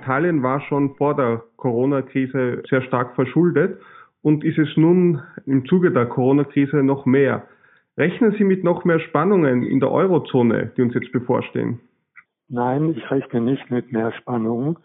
Italien 0.00 0.42
war 0.42 0.60
schon 0.62 0.94
vor 0.96 1.14
der 1.16 1.42
Corona-Krise 1.56 2.62
sehr 2.68 2.82
stark 2.82 3.14
verschuldet 3.14 3.80
und 4.22 4.44
ist 4.44 4.58
es 4.58 4.76
nun 4.76 5.22
im 5.46 5.66
Zuge 5.66 5.90
der 5.90 6.06
Corona-Krise 6.06 6.82
noch 6.82 7.06
mehr. 7.06 7.46
Rechnen 7.96 8.32
Sie 8.36 8.44
mit 8.44 8.62
noch 8.62 8.84
mehr 8.84 9.00
Spannungen 9.00 9.62
in 9.62 9.80
der 9.80 9.90
Eurozone, 9.90 10.72
die 10.76 10.82
uns 10.82 10.94
jetzt 10.94 11.12
bevorstehen? 11.12 11.80
Nein, 12.48 12.90
ich 12.90 13.10
rechne 13.10 13.40
nicht 13.40 13.70
mit 13.70 13.90
mehr 13.90 14.12
Spannungen, 14.12 14.76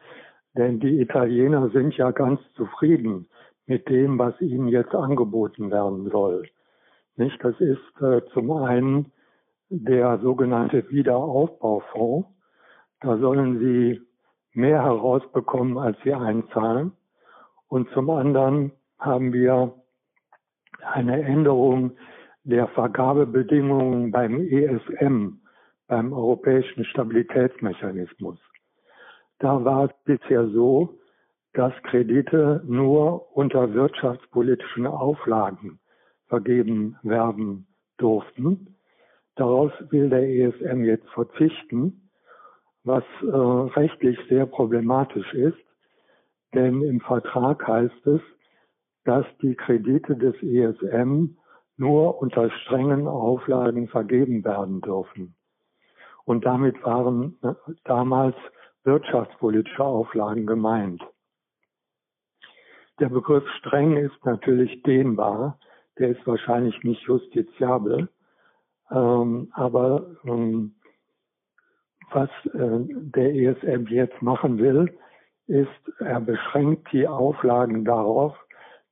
denn 0.57 0.79
die 0.79 1.01
Italiener 1.01 1.69
sind 1.69 1.95
ja 1.97 2.11
ganz 2.11 2.39
zufrieden 2.55 3.27
mit 3.67 3.89
dem, 3.89 4.17
was 4.17 4.39
ihnen 4.41 4.67
jetzt 4.67 4.95
angeboten 4.95 5.71
werden 5.71 6.09
soll. 6.09 6.47
Nicht? 7.17 7.43
Das 7.43 7.59
ist 7.59 8.01
äh, 8.01 8.21
zum 8.33 8.51
einen 8.51 9.11
der 9.69 10.19
sogenannte 10.19 10.89
Wiederaufbaufonds. 10.89 12.27
Da 13.01 13.17
sollen 13.17 13.59
sie 13.59 14.01
mehr 14.53 14.83
herausbekommen, 14.83 15.77
als 15.77 15.97
sie 16.03 16.13
einzahlen. 16.13 16.91
Und 17.67 17.89
zum 17.91 18.09
anderen 18.09 18.71
haben 18.99 19.33
wir 19.33 19.73
eine 20.83 21.21
Änderung 21.23 21.91
der 22.43 22.67
Vergabebedingungen 22.69 24.11
beim 24.11 24.41
ESM, 24.41 25.39
beim 25.87 26.13
Europäischen 26.13 26.85
Stabilitätsmechanismus. 26.85 28.39
Da 29.39 29.63
war 29.63 29.85
es 29.85 29.91
bisher 30.05 30.47
so, 30.49 30.97
dass 31.53 31.73
Kredite 31.83 32.61
nur 32.65 33.35
unter 33.35 33.73
wirtschaftspolitischen 33.73 34.87
Auflagen 34.87 35.79
vergeben 36.27 36.97
werden 37.03 37.67
durften. 37.97 38.75
Daraus 39.35 39.71
will 39.89 40.09
der 40.09 40.27
ESM 40.29 40.83
jetzt 40.83 41.09
verzichten, 41.09 42.00
was 42.83 43.03
äh, 43.21 43.25
rechtlich 43.27 44.17
sehr 44.29 44.45
problematisch 44.45 45.33
ist, 45.33 45.57
denn 46.53 46.81
im 46.81 46.99
Vertrag 46.99 47.65
heißt 47.67 48.07
es, 48.07 48.21
dass 49.05 49.25
die 49.41 49.55
Kredite 49.55 50.15
des 50.15 50.35
ESM 50.41 51.37
nur 51.77 52.21
unter 52.21 52.49
strengen 52.51 53.07
Auflagen 53.07 53.87
vergeben 53.87 54.43
werden 54.43 54.81
dürfen. 54.81 55.35
Und 56.25 56.45
damit 56.45 56.83
waren 56.83 57.37
äh, 57.41 57.53
damals 57.83 58.35
wirtschaftspolitische 58.83 59.83
Auflagen 59.83 60.45
gemeint. 60.45 61.01
Der 62.99 63.09
Begriff 63.09 63.47
streng 63.59 63.97
ist 63.97 64.25
natürlich 64.25 64.83
dehnbar, 64.83 65.59
der 65.97 66.09
ist 66.09 66.25
wahrscheinlich 66.27 66.83
nicht 66.83 67.01
justiziabel, 67.03 68.09
ähm, 68.91 69.51
aber 69.53 70.05
ähm, 70.23 70.75
was 72.13 72.29
äh, 72.53 72.85
der 72.89 73.33
ESM 73.33 73.87
jetzt 73.87 74.21
machen 74.21 74.57
will, 74.57 74.97
ist, 75.47 75.99
er 75.99 76.21
beschränkt 76.21 76.91
die 76.91 77.07
Auflagen 77.07 77.83
darauf, 77.85 78.35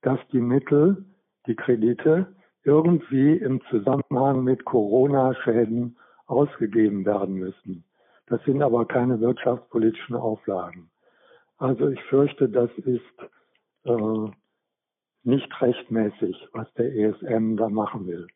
dass 0.02 0.20
die 0.32 0.42
Mittel, 0.42 1.06
die 1.48 1.56
Kredite 1.56 2.28
irgendwie 2.64 3.38
im 3.38 3.62
Zusammenhang 3.70 4.44
mit 4.44 4.66
Corona-Schäden 4.66 5.98
ausgegeben 6.28 7.06
werden 7.06 7.36
müssen. 7.36 7.84
Das 8.28 8.44
sind 8.44 8.62
aber 8.62 8.86
keine 8.86 9.20
wirtschaftspolitischen 9.20 10.16
Auflagen. 10.16 10.92
Also 11.58 11.90
ich 11.90 12.02
fürchte, 12.04 12.48
das 12.48 12.70
ist 12.78 13.02
äh, 13.86 14.30
nicht 15.24 15.62
rechtmäßig, 15.62 16.48
was 16.54 16.72
der 16.74 16.94
ESM 16.96 17.56
da 17.58 17.70
machen 17.70 18.08
will. 18.08 18.28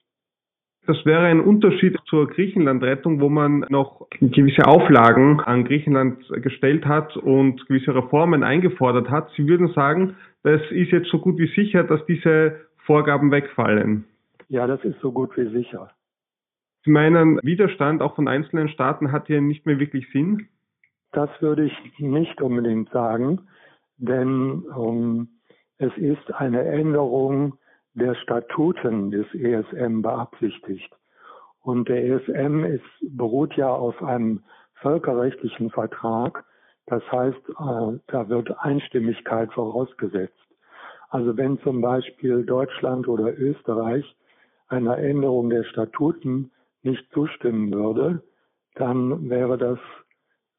Das 0.85 1.05
wäre 1.05 1.21
ein 1.25 1.39
Unterschied 1.39 1.97
zur 2.05 2.27
Griechenland-Rettung, 2.27 3.21
wo 3.21 3.29
man 3.29 3.65
noch 3.69 4.05
gewisse 4.19 4.67
Auflagen 4.67 5.39
an 5.39 5.63
Griechenland 5.63 6.27
gestellt 6.41 6.85
hat 6.85 7.15
und 7.15 7.65
gewisse 7.67 7.95
Reformen 7.95 8.43
eingefordert 8.43 9.09
hat. 9.09 9.29
Sie 9.37 9.47
würden 9.47 9.69
sagen, 9.69 10.17
das 10.43 10.61
ist 10.71 10.91
jetzt 10.91 11.09
so 11.09 11.19
gut 11.19 11.37
wie 11.37 11.47
sicher, 11.47 11.83
dass 11.83 12.05
diese 12.05 12.59
Vorgaben 12.85 13.31
wegfallen. 13.31 14.03
Ja, 14.49 14.67
das 14.67 14.83
ist 14.83 14.99
so 14.99 15.13
gut 15.13 15.37
wie 15.37 15.47
sicher. 15.47 15.89
Sie 16.83 16.91
meinen, 16.91 17.39
Widerstand 17.43 18.01
auch 18.01 18.15
von 18.15 18.27
einzelnen 18.27 18.67
Staaten 18.67 19.13
hat 19.13 19.27
hier 19.27 19.39
nicht 19.39 19.65
mehr 19.65 19.79
wirklich 19.79 20.09
Sinn? 20.11 20.49
Das 21.13 21.29
würde 21.39 21.63
ich 21.63 21.99
nicht 21.99 22.41
unbedingt 22.41 22.89
sagen, 22.89 23.47
denn 23.97 24.63
um, 24.75 25.29
es 25.77 25.95
ist 25.97 26.33
eine 26.33 26.63
Änderung 26.65 27.53
der 27.93 28.15
Statuten 28.15 29.11
des 29.11 29.25
ESM 29.33 30.01
beabsichtigt. 30.01 30.93
Und 31.61 31.87
der 31.87 32.03
ESM 32.05 32.63
ist, 32.65 32.83
beruht 33.01 33.55
ja 33.55 33.69
auf 33.69 34.01
einem 34.03 34.43
völkerrechtlichen 34.75 35.69
Vertrag. 35.69 36.43
Das 36.87 37.03
heißt, 37.11 37.49
äh, 37.49 37.99
da 38.07 38.29
wird 38.29 38.59
Einstimmigkeit 38.59 39.51
vorausgesetzt. 39.53 40.33
Also 41.09 41.37
wenn 41.37 41.59
zum 41.59 41.81
Beispiel 41.81 42.43
Deutschland 42.43 43.07
oder 43.07 43.37
Österreich 43.37 44.03
einer 44.67 44.97
Änderung 44.97 45.49
der 45.49 45.63
Statuten 45.63 46.51
nicht 46.81 47.09
zustimmen 47.13 47.71
würde, 47.71 48.23
dann 48.75 49.29
wäre 49.29 49.57
das 49.57 49.79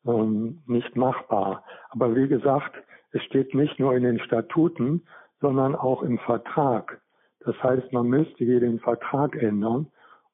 ähm, 0.06 0.62
nicht 0.66 0.96
machbar. 0.96 1.64
Aber 1.90 2.14
wie 2.14 2.28
gesagt, 2.28 2.74
es 3.10 3.22
steht 3.24 3.54
nicht 3.54 3.78
nur 3.78 3.94
in 3.94 4.04
den 4.04 4.20
Statuten, 4.20 5.06
sondern 5.40 5.74
auch 5.74 6.02
im 6.02 6.18
Vertrag. 6.18 7.00
Das 7.44 7.62
heißt, 7.62 7.93
man 7.93 8.09
müsste 8.09 8.44
hier 8.44 8.60
den 8.60 8.78
Vertrag 8.78 9.37
ändern 9.37 9.87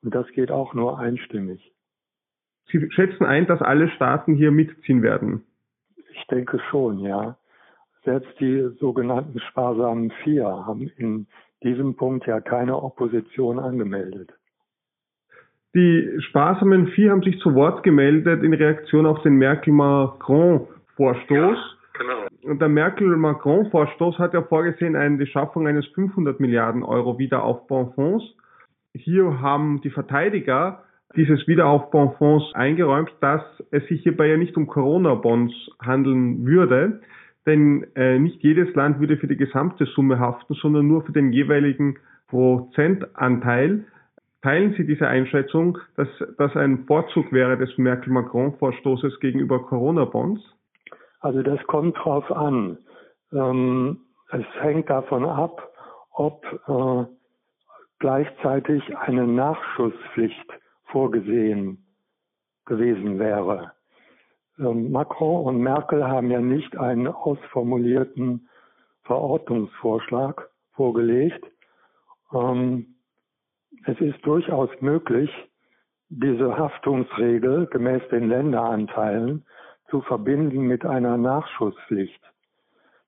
und 0.02 0.14
das 0.14 0.26
geht 0.32 0.50
auch 0.50 0.74
nur 0.74 0.98
einstimmig. 0.98 1.72
Sie 2.70 2.90
schätzen 2.90 3.24
ein, 3.24 3.46
dass 3.46 3.60
alle 3.62 3.88
Staaten 3.90 4.34
hier 4.34 4.50
mitziehen 4.52 5.02
werden? 5.02 5.44
Ich 6.12 6.26
denke 6.28 6.60
schon, 6.70 7.00
ja. 7.00 7.36
Selbst 8.04 8.38
die 8.40 8.68
sogenannten 8.78 9.40
sparsamen 9.40 10.10
Vier 10.22 10.44
haben 10.46 10.90
in 10.96 11.26
diesem 11.62 11.96
Punkt 11.96 12.26
ja 12.26 12.40
keine 12.40 12.82
Opposition 12.82 13.58
angemeldet. 13.58 14.32
Die 15.74 16.16
sparsamen 16.28 16.88
Vier 16.88 17.10
haben 17.10 17.22
sich 17.22 17.38
zu 17.40 17.54
Wort 17.54 17.82
gemeldet 17.82 18.42
in 18.42 18.54
Reaktion 18.54 19.06
auf 19.06 19.22
den 19.22 19.34
Merkel-Macron-Vorstoß. 19.34 21.28
Genau. 21.28 21.79
Der 22.42 22.68
Merkel-Macron-Vorstoß 22.68 24.18
hat 24.18 24.32
ja 24.32 24.42
vorgesehen 24.42 24.96
eine, 24.96 25.18
die 25.18 25.26
Schaffung 25.26 25.66
eines 25.66 25.86
500 25.88 26.40
Milliarden 26.40 26.82
Euro 26.82 27.18
Wiederaufbaufonds. 27.18 28.24
Hier 28.94 29.40
haben 29.40 29.82
die 29.82 29.90
Verteidiger 29.90 30.82
dieses 31.16 31.46
Wiederaufbaufonds 31.46 32.54
eingeräumt, 32.54 33.12
dass 33.20 33.42
es 33.70 33.86
sich 33.88 34.02
hierbei 34.02 34.28
ja 34.28 34.36
nicht 34.38 34.56
um 34.56 34.66
Corona-Bonds 34.66 35.52
handeln 35.82 36.46
würde, 36.46 37.02
denn 37.46 37.86
äh, 37.94 38.18
nicht 38.18 38.42
jedes 38.42 38.74
Land 38.74 39.00
würde 39.00 39.18
für 39.18 39.26
die 39.26 39.36
gesamte 39.36 39.84
Summe 39.84 40.18
haften, 40.18 40.54
sondern 40.54 40.88
nur 40.88 41.02
für 41.02 41.12
den 41.12 41.32
jeweiligen 41.32 41.98
Prozentanteil. 42.28 43.84
Teilen 44.40 44.74
Sie 44.78 44.86
diese 44.86 45.08
Einschätzung, 45.08 45.76
dass 45.96 46.08
das 46.38 46.56
ein 46.56 46.86
Vorzug 46.86 47.32
wäre 47.32 47.58
des 47.58 47.76
Merkel-Macron-Vorstoßes 47.76 49.20
gegenüber 49.20 49.62
Corona-Bonds? 49.66 50.40
Also 51.20 51.42
das 51.42 51.62
kommt 51.66 51.96
drauf 51.98 52.30
an. 52.30 52.78
Ähm, 53.32 54.00
es 54.30 54.44
hängt 54.60 54.88
davon 54.90 55.24
ab, 55.24 55.72
ob 56.12 56.44
äh, 56.66 57.04
gleichzeitig 57.98 58.96
eine 58.96 59.26
Nachschusspflicht 59.26 60.46
vorgesehen 60.84 61.84
gewesen 62.64 63.18
wäre. 63.18 63.72
Ähm, 64.58 64.90
Macron 64.90 65.44
und 65.44 65.58
Merkel 65.58 66.06
haben 66.06 66.30
ja 66.30 66.40
nicht 66.40 66.76
einen 66.76 67.06
ausformulierten 67.06 68.48
Verordnungsvorschlag 69.02 70.48
vorgelegt. 70.72 71.44
Ähm, 72.32 72.94
es 73.86 74.00
ist 74.00 74.24
durchaus 74.24 74.70
möglich, 74.80 75.30
diese 76.08 76.56
Haftungsregel 76.56 77.66
gemäß 77.66 78.02
den 78.10 78.28
Länderanteilen 78.28 79.44
zu 79.90 80.00
verbinden 80.02 80.62
mit 80.66 80.84
einer 80.84 81.16
Nachschusspflicht. 81.16 82.20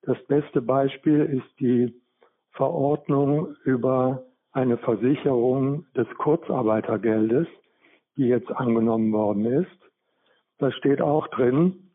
Das 0.03 0.19
beste 0.27 0.61
Beispiel 0.61 1.21
ist 1.21 1.61
die 1.61 1.95
Verordnung 2.51 3.55
über 3.65 4.25
eine 4.53 4.77
Versicherung 4.79 5.87
des 5.97 6.09
Kurzarbeitergeldes, 6.19 7.47
die 8.17 8.27
jetzt 8.27 8.51
angenommen 8.51 9.13
worden 9.13 9.47
ist. 9.47 9.79
Da 10.59 10.71
steht 10.73 11.01
auch 11.01 11.29
drin, 11.29 11.93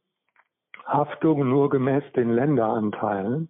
Haftung 0.86 1.48
nur 1.48 1.70
gemäß 1.70 2.04
den 2.16 2.32
Länderanteilen. 2.32 3.50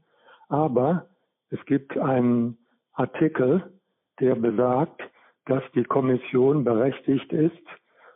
Aber 0.49 1.07
es 1.49 1.63
gibt 1.65 1.97
einen 1.97 2.57
Artikel, 2.93 3.79
der 4.19 4.35
besagt, 4.35 5.01
dass 5.45 5.63
die 5.75 5.83
Kommission 5.83 6.63
berechtigt 6.63 7.31
ist, 7.31 7.53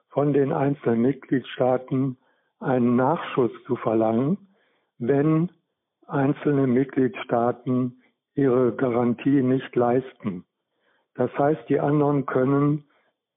von 0.09 0.33
den 0.33 0.51
einzelnen 0.51 1.01
Mitgliedstaaten 1.01 2.17
einen 2.61 2.95
Nachschuss 2.95 3.51
zu 3.65 3.75
verlangen, 3.75 4.37
wenn 4.97 5.51
einzelne 6.07 6.67
Mitgliedstaaten 6.67 8.01
ihre 8.35 8.73
Garantie 8.75 9.41
nicht 9.41 9.75
leisten. 9.75 10.45
Das 11.15 11.31
heißt, 11.37 11.67
die 11.69 11.79
anderen 11.79 12.25
können 12.25 12.85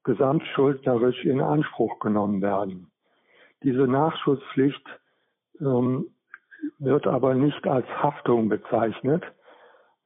gesamtschuldnerisch 0.03 1.25
in 1.25 1.41
Anspruch 1.41 1.99
genommen 1.99 2.41
werden. 2.41 2.91
Diese 3.63 3.87
Nachschusspflicht 3.87 4.85
ähm, 5.59 6.07
wird 6.79 7.07
aber 7.07 7.33
nicht 7.33 7.67
als 7.67 7.87
Haftung 7.87 8.49
bezeichnet, 8.49 9.23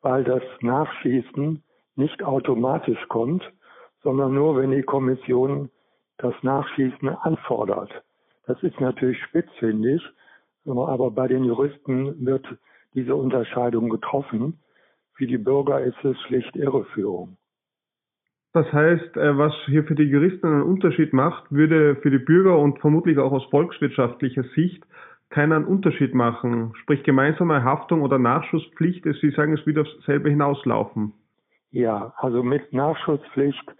weil 0.02 0.24
das 0.24 0.44
Nachschießen 0.62 1.64
nicht 1.96 2.24
automatisch 2.24 3.06
kommt, 3.10 3.44
sondern 4.02 4.34
nur, 4.34 4.56
wenn 4.56 4.72
die 4.72 4.84
Kommission 4.84 5.70
das 6.18 6.34
Nachschießen 6.42 7.10
anfordert. 7.10 7.92
Das 8.50 8.64
ist 8.64 8.82
natürlich 8.82 9.22
spitzfindig, 9.26 10.02
aber 10.66 11.12
bei 11.12 11.28
den 11.28 11.44
Juristen 11.44 12.26
wird 12.26 12.48
diese 12.96 13.14
Unterscheidung 13.14 13.90
getroffen. 13.90 14.58
Für 15.14 15.28
die 15.28 15.38
Bürger 15.38 15.82
ist 15.82 16.04
es 16.04 16.20
schlicht 16.22 16.56
Irreführung. 16.56 17.38
Das 18.54 18.66
heißt, 18.74 19.18
äh, 19.18 19.38
was 19.38 19.54
hier 19.68 19.84
für 19.84 19.94
die 19.94 20.10
Juristen 20.10 20.48
einen 20.48 20.64
Unterschied 20.64 21.14
macht, 21.14 21.52
würde 21.52 21.98
für 21.98 22.10
die 22.10 22.18
Bürger 22.18 22.58
und 22.58 22.80
vermutlich 22.80 23.20
auch 23.20 23.32
aus 23.32 23.46
volkswirtschaftlicher 23.52 24.44
Sicht 24.56 24.84
keinen 25.30 25.64
Unterschied 25.66 26.16
machen. 26.16 26.74
Sprich 26.82 27.04
gemeinsame 27.04 27.64
Haftung 27.64 28.02
oder 28.02 28.18
Nachschusspflicht, 28.18 29.06
Sie 29.22 29.30
sagen, 29.30 29.54
es 29.54 29.64
wird 29.68 29.78
aufs 29.78 29.96
selbe 30.08 30.32
hinauslaufen. 30.32 31.14
Ja, 31.70 32.16
also 32.18 32.42
mit 32.42 32.74
Nachschusspflicht 32.74 33.76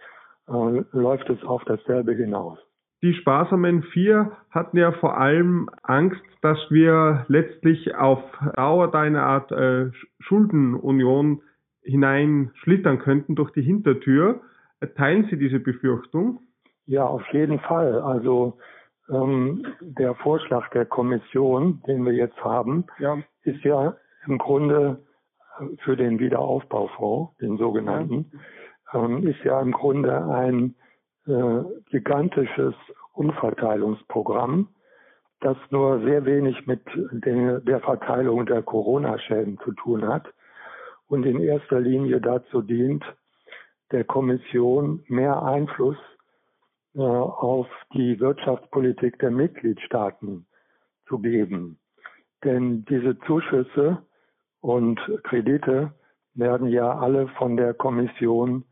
äh, 0.46 0.82
läuft 0.92 1.28
es 1.28 1.42
auf 1.42 1.64
dasselbe 1.64 2.12
hinaus. 2.12 2.60
Die 3.02 3.14
sparsamen 3.14 3.82
vier 3.82 4.32
hatten 4.50 4.76
ja 4.76 4.92
vor 4.92 5.16
allem 5.16 5.70
Angst, 5.82 6.22
dass 6.42 6.58
wir 6.70 7.24
letztlich 7.28 7.94
auf 7.94 8.22
Dauer 8.56 8.90
da 8.90 9.00
eine 9.00 9.22
Art 9.22 9.50
äh, 9.52 9.90
Schuldenunion 10.18 11.42
hineinschlittern 11.82 12.98
könnten 12.98 13.36
durch 13.36 13.52
die 13.52 13.62
Hintertür. 13.62 14.40
Teilen 14.96 15.26
Sie 15.30 15.38
diese 15.38 15.60
Befürchtung? 15.60 16.40
Ja, 16.86 17.06
auf 17.06 17.26
jeden 17.32 17.58
Fall. 17.60 18.00
Also 18.00 18.58
ähm, 19.08 19.64
der 19.80 20.14
Vorschlag 20.16 20.68
der 20.70 20.86
Kommission, 20.86 21.82
den 21.86 22.04
wir 22.04 22.12
jetzt 22.12 22.42
haben, 22.42 22.84
ja. 22.98 23.18
ist 23.42 23.62
ja 23.64 23.96
im 24.26 24.38
Grunde 24.38 25.02
äh, 25.58 25.64
für 25.84 25.96
den 25.96 26.18
Wiederaufbaufonds, 26.18 27.36
den 27.38 27.56
sogenannten, 27.56 28.30
ja. 28.92 29.04
ähm, 29.04 29.26
ist 29.26 29.42
ja 29.44 29.60
im 29.60 29.72
Grunde 29.72 30.24
ein 30.26 30.74
äh, 31.30 31.64
gigantisches 31.90 32.74
Umverteilungsprogramm, 33.14 34.68
das 35.40 35.56
nur 35.70 36.00
sehr 36.00 36.24
wenig 36.24 36.66
mit 36.66 36.82
der, 37.12 37.60
der 37.60 37.80
Verteilung 37.80 38.46
der 38.46 38.62
Corona-Schäden 38.62 39.58
zu 39.64 39.72
tun 39.72 40.06
hat 40.06 40.32
und 41.08 41.24
in 41.24 41.40
erster 41.40 41.80
Linie 41.80 42.20
dazu 42.20 42.62
dient, 42.62 43.04
der 43.90 44.04
Kommission 44.04 45.02
mehr 45.08 45.42
Einfluss 45.42 45.96
äh, 46.94 47.00
auf 47.00 47.66
die 47.94 48.18
Wirtschaftspolitik 48.20 49.18
der 49.18 49.30
Mitgliedstaaten 49.30 50.46
zu 51.06 51.18
geben. 51.18 51.78
Denn 52.44 52.84
diese 52.86 53.18
Zuschüsse 53.20 54.02
und 54.60 55.00
Kredite 55.24 55.92
werden 56.34 56.68
ja 56.68 56.98
alle 56.98 57.28
von 57.28 57.56
der 57.56 57.74
Kommission 57.74 58.64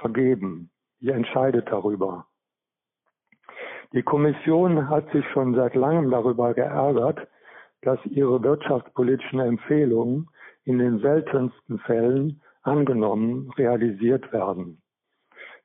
vergeben. 0.00 0.70
Die 1.04 1.10
entscheidet 1.10 1.70
darüber. 1.70 2.24
Die 3.92 4.02
Kommission 4.02 4.88
hat 4.88 5.10
sich 5.10 5.22
schon 5.32 5.54
seit 5.54 5.74
langem 5.74 6.10
darüber 6.10 6.54
geärgert, 6.54 7.28
dass 7.82 7.98
ihre 8.06 8.42
wirtschaftspolitischen 8.42 9.38
Empfehlungen 9.38 10.30
in 10.64 10.78
den 10.78 11.00
seltensten 11.00 11.78
Fällen 11.80 12.40
angenommen, 12.62 13.50
realisiert 13.58 14.32
werden. 14.32 14.80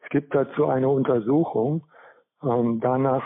Es 0.01 0.09
gibt 0.09 0.35
dazu 0.35 0.65
eine 0.65 0.89
Untersuchung. 0.89 1.87
Ähm, 2.43 2.81
danach 2.81 3.23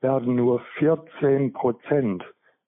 werden 0.00 0.36
nur 0.36 0.60
14 0.78 1.52
Prozent 1.54 2.22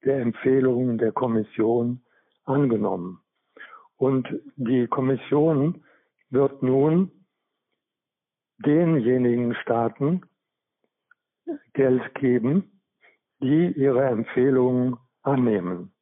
der 0.05 0.19
Empfehlungen 0.19 0.99
der 0.99 1.13
Kommission 1.13 2.03
angenommen. 2.45 3.21
Und 3.99 4.27
die 4.57 4.89
Kommission 4.89 5.85
wird 6.31 6.65
nun 6.65 7.13
denjenigen 8.65 9.55
Staaten 9.55 10.23
Geld 11.73 12.15
geben, 12.15 12.81
die 13.41 13.73
ihre 13.73 14.05
Empfehlungen 14.05 14.97
annehmen. 15.23 15.93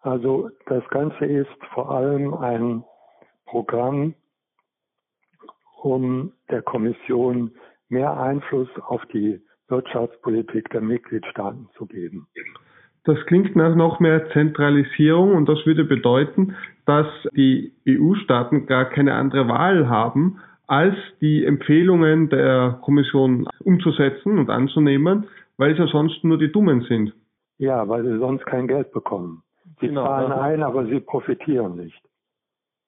Also 0.00 0.50
das 0.66 0.86
Ganze 0.88 1.26
ist 1.26 1.64
vor 1.74 1.90
allem 1.90 2.34
ein 2.34 2.84
Programm, 3.44 4.14
um 5.82 6.32
der 6.50 6.62
Kommission 6.62 7.54
mehr 7.88 8.18
Einfluss 8.18 8.68
auf 8.80 9.04
die 9.12 9.42
Wirtschaftspolitik 9.68 10.70
der 10.70 10.80
Mitgliedstaaten 10.80 11.68
zu 11.76 11.86
geben. 11.86 12.28
Das 13.04 13.18
klingt 13.26 13.56
nach 13.56 13.74
noch 13.74 13.98
mehr 13.98 14.30
Zentralisierung 14.32 15.34
und 15.34 15.48
das 15.48 15.64
würde 15.64 15.84
bedeuten, 15.84 16.54
dass 16.84 17.06
die 17.34 17.72
EU-Staaten 17.88 18.66
gar 18.66 18.84
keine 18.84 19.14
andere 19.14 19.48
Wahl 19.48 19.88
haben, 19.88 20.38
als 20.66 20.94
die 21.20 21.44
Empfehlungen 21.44 22.28
der 22.28 22.78
Kommission 22.82 23.48
umzusetzen 23.64 24.38
und 24.38 24.50
anzunehmen, 24.50 25.26
weil 25.56 25.72
es 25.72 25.78
ja 25.78 25.86
sonst 25.86 26.22
nur 26.24 26.38
die 26.38 26.52
Dummen 26.52 26.82
sind. 26.82 27.12
Ja, 27.58 27.88
weil 27.88 28.04
sie 28.04 28.18
sonst 28.18 28.46
kein 28.46 28.68
Geld 28.68 28.92
bekommen. 28.92 29.42
Sie 29.80 29.88
genau, 29.88 30.04
zahlen 30.04 30.32
ein, 30.32 30.62
aber 30.62 30.86
sie 30.86 31.00
profitieren 31.00 31.76
nicht. 31.76 32.00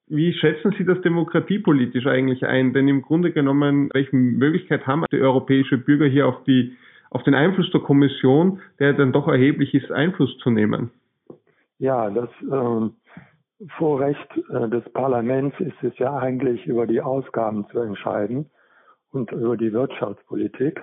Wie 0.09 0.33
schätzen 0.35 0.75
Sie 0.77 0.85
das 0.85 1.01
demokratiepolitisch 1.01 2.07
eigentlich 2.07 2.45
ein? 2.45 2.73
Denn 2.73 2.87
im 2.87 3.03
Grunde 3.03 3.33
genommen, 3.33 3.89
welche 3.95 4.15
Möglichkeit 4.15 4.87
haben 4.87 5.05
die 5.11 5.21
europäischen 5.21 5.85
Bürger 5.85 6.07
hier 6.07 6.27
auf 6.27 6.45
die 6.45 6.77
auf 7.13 7.23
den 7.25 7.35
Einfluss 7.35 7.71
der 7.71 7.83
Kommission, 7.83 8.63
der 8.79 8.95
dann 8.95 9.13
doch 9.13 9.29
erheblich 9.29 9.75
ist, 9.75 9.93
Einfluss 9.93 10.37
zu 10.39 10.51
nehmen? 10.51 10.91
Ja, 11.79 12.09
das 12.09 12.31
äh, 12.41 13.67
Vorrecht 13.77 14.29
äh, 14.49 14.69
des 14.71 14.89
Parlaments 14.95 15.61
ist 15.61 15.77
es 15.83 15.97
ja 15.99 16.17
eigentlich, 16.17 16.65
über 16.67 16.87
die 16.87 17.03
Ausgaben 17.03 17.67
zu 17.69 17.81
entscheiden 17.81 18.51
und 19.11 19.31
über 19.31 19.59
die 19.59 19.75
Wirtschaftspolitik. 19.75 20.83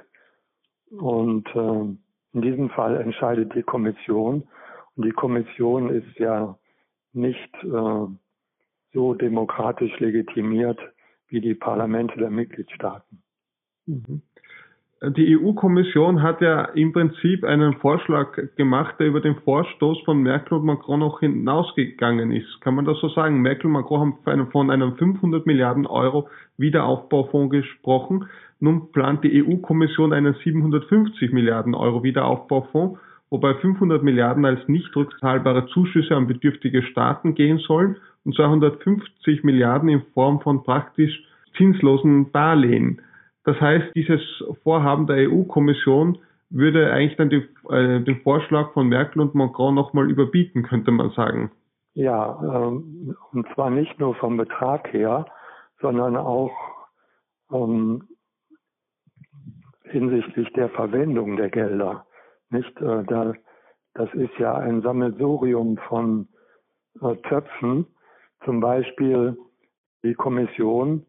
Und 0.92 1.48
äh, 1.56 1.98
in 2.34 2.42
diesem 2.42 2.70
Fall 2.70 2.98
entscheidet 2.98 3.56
die 3.56 3.64
Kommission. 3.64 4.48
Und 4.96 5.06
die 5.06 5.12
Kommission 5.12 5.90
ist 5.90 6.20
ja 6.20 6.60
nicht 7.12 7.54
äh, 7.64 8.06
so 8.94 9.14
demokratisch 9.16 10.00
legitimiert 10.00 10.80
wie 11.28 11.42
die 11.42 11.56
Parlamente 11.56 12.20
der 12.20 12.30
Mitgliedstaaten. 12.30 13.24
Mhm 13.88 14.22
die 15.02 15.38
EU-Kommission 15.38 16.22
hat 16.22 16.42
ja 16.42 16.66
im 16.66 16.92
Prinzip 16.92 17.46
einen 17.46 17.76
Vorschlag 17.76 18.38
gemacht, 18.58 18.96
der 19.00 19.08
über 19.08 19.22
den 19.22 19.36
Vorstoß 19.36 20.02
von 20.04 20.22
Merkel 20.22 20.58
und 20.58 20.66
Macron 20.66 21.00
noch 21.00 21.22
hinausgegangen 21.22 22.34
ist. 22.34 22.60
Kann 22.60 22.76
man 22.76 22.84
das 22.84 23.00
so 23.00 23.08
sagen? 23.08 23.42
Merkel 23.42 23.68
und 23.68 23.74
Macron 23.74 24.18
haben 24.26 24.52
von 24.52 24.70
einem 24.70 24.98
500 24.98 25.46
Milliarden 25.46 25.86
Euro 25.86 26.28
Wiederaufbaufonds 26.58 27.50
gesprochen. 27.50 28.26
Nun 28.60 28.92
plant 28.92 29.24
die 29.24 29.42
EU-Kommission 29.42 30.12
einen 30.12 30.36
750 30.44 31.32
Milliarden 31.32 31.76
Euro 31.76 32.04
Wiederaufbaufonds, 32.04 33.00
wobei 33.30 33.54
500 33.54 34.04
Milliarden 34.04 34.44
als 34.44 34.68
nicht 34.68 34.94
rückzahlbare 34.98 35.68
Zuschüsse 35.68 36.14
an 36.14 36.28
bedürftige 36.28 36.84
Staaten 36.84 37.36
gehen 37.36 37.60
sollen 37.60 37.96
und 38.26 38.36
250 38.36 39.46
Milliarden 39.46 39.88
in 39.88 40.02
Form 40.14 40.42
von 40.42 40.62
praktisch 40.66 41.24
zinslosen 41.56 42.34
Darlehen. 42.34 43.02
Das 43.50 43.60
heißt, 43.60 43.96
dieses 43.96 44.22
Vorhaben 44.62 45.08
der 45.08 45.28
EU-Kommission 45.28 46.20
würde 46.52 46.94
eigentlich 46.94 47.18
dann 47.18 47.32
die, 47.32 47.48
äh, 47.72 48.00
den 48.00 48.22
Vorschlag 48.22 48.74
von 48.74 48.88
Merkel 48.88 49.24
und 49.24 49.34
Macron 49.34 49.74
nochmal 49.74 50.08
überbieten, 50.08 50.62
könnte 50.62 50.92
man 50.92 51.10
sagen. 51.10 51.50
Ja, 51.96 52.40
ähm, 52.44 53.18
und 53.32 53.48
zwar 53.56 53.72
nicht 53.72 54.00
nur 54.00 54.14
vom 54.14 54.38
Betrag 54.38 54.94
her, 54.94 55.26
sondern 55.82 56.16
auch 56.16 56.52
ähm, 57.52 58.04
hinsichtlich 59.86 60.54
der 60.54 60.70
Verwendung 60.70 61.36
der 61.36 61.50
Gelder. 61.50 62.06
Nicht, 62.52 62.80
äh, 62.82 63.04
da, 63.04 63.34
das 63.96 64.14
ist 64.14 64.38
ja 64.38 64.54
ein 64.54 64.84
Sammelsurium 64.84 65.80
von 65.88 66.28
äh, 67.02 67.16
Töpfen. 67.28 67.88
Zum 68.46 68.60
Beispiel 68.60 69.40
die 70.04 70.14
Kommission 70.14 71.08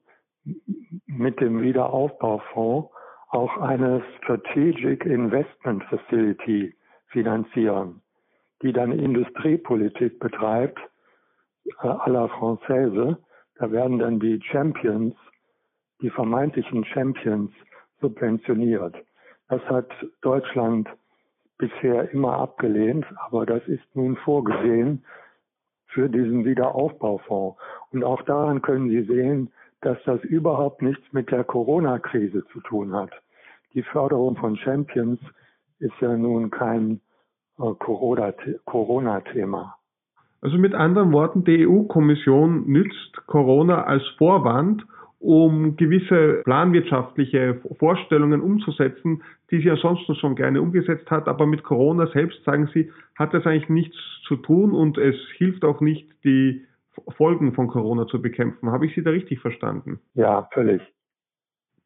mit 1.07 1.41
dem 1.41 1.63
Wiederaufbaufonds 1.63 2.91
auch 3.31 3.57
eine 3.59 4.03
Strategic 4.19 5.05
Investment 5.05 5.85
Facility 5.85 6.75
finanzieren, 7.09 8.03
die 8.63 8.73
dann 8.73 8.93
Industriepolitik 8.93 10.19
betreibt, 10.19 10.79
äh, 11.83 11.87
à 11.87 12.09
la 12.11 12.27
Française. 12.27 13.17
Da 13.57 13.71
werden 13.71 13.99
dann 13.99 14.19
die 14.19 14.41
Champions, 14.43 15.15
die 16.01 16.11
vermeintlichen 16.11 16.85
Champions 16.85 17.53
subventioniert. 18.01 18.97
Das 19.49 19.63
hat 19.67 19.91
Deutschland 20.23 20.89
bisher 21.59 22.11
immer 22.11 22.39
abgelehnt, 22.39 23.05
aber 23.27 23.45
das 23.45 23.63
ist 23.69 23.85
nun 23.95 24.17
vorgesehen 24.17 25.05
für 25.89 26.09
diesen 26.09 26.45
Wiederaufbaufonds. 26.45 27.61
Und 27.91 28.05
auch 28.05 28.23
daran 28.23 28.63
können 28.63 28.89
Sie 28.89 29.03
sehen, 29.03 29.53
dass 29.81 29.99
das 30.05 30.23
überhaupt 30.25 30.83
nichts 30.83 31.03
mit 31.13 31.31
der 31.31 31.45
Corona-Krise 31.45 32.45
zu 32.53 32.61
tun 32.61 32.93
hat. 32.93 33.11
Die 33.75 33.83
Förderung 33.83 34.37
von 34.37 34.57
Champions 34.57 35.21
ist 35.79 35.95
ja 36.01 36.17
nun 36.17 36.51
kein 36.51 37.01
äh, 37.59 37.73
Corona-Thema. 37.79 39.77
Also 40.43 40.57
mit 40.57 40.75
anderen 40.75 41.13
Worten, 41.13 41.45
die 41.45 41.67
EU-Kommission 41.67 42.67
nützt 42.67 43.27
Corona 43.27 43.85
als 43.85 44.03
Vorwand, 44.17 44.85
um 45.19 45.77
gewisse 45.77 46.41
planwirtschaftliche 46.45 47.61
Vorstellungen 47.79 48.41
umzusetzen, 48.41 49.23
die 49.51 49.61
sie 49.61 49.71
ansonsten 49.71 50.15
schon 50.15 50.35
gerne 50.35 50.63
umgesetzt 50.63 51.11
hat. 51.11 51.29
Aber 51.29 51.47
mit 51.47 51.63
Corona 51.63 52.07
selbst, 52.07 52.43
sagen 52.45 52.71
Sie, 52.73 52.91
hat 53.17 53.35
das 53.35 53.45
eigentlich 53.45 53.69
nichts 53.69 53.97
zu 54.27 54.37
tun 54.37 54.73
und 54.73 54.97
es 54.97 55.17
hilft 55.37 55.63
auch 55.65 55.83
nicht, 55.83 56.09
die 56.25 56.65
Folgen 57.17 57.53
von 57.55 57.69
Corona 57.69 58.07
zu 58.07 58.21
bekämpfen. 58.21 58.71
Habe 58.71 58.87
ich 58.87 58.95
Sie 58.95 59.03
da 59.03 59.11
richtig 59.11 59.41
verstanden? 59.41 60.01
Ja, 60.15 60.49
völlig. 60.53 60.83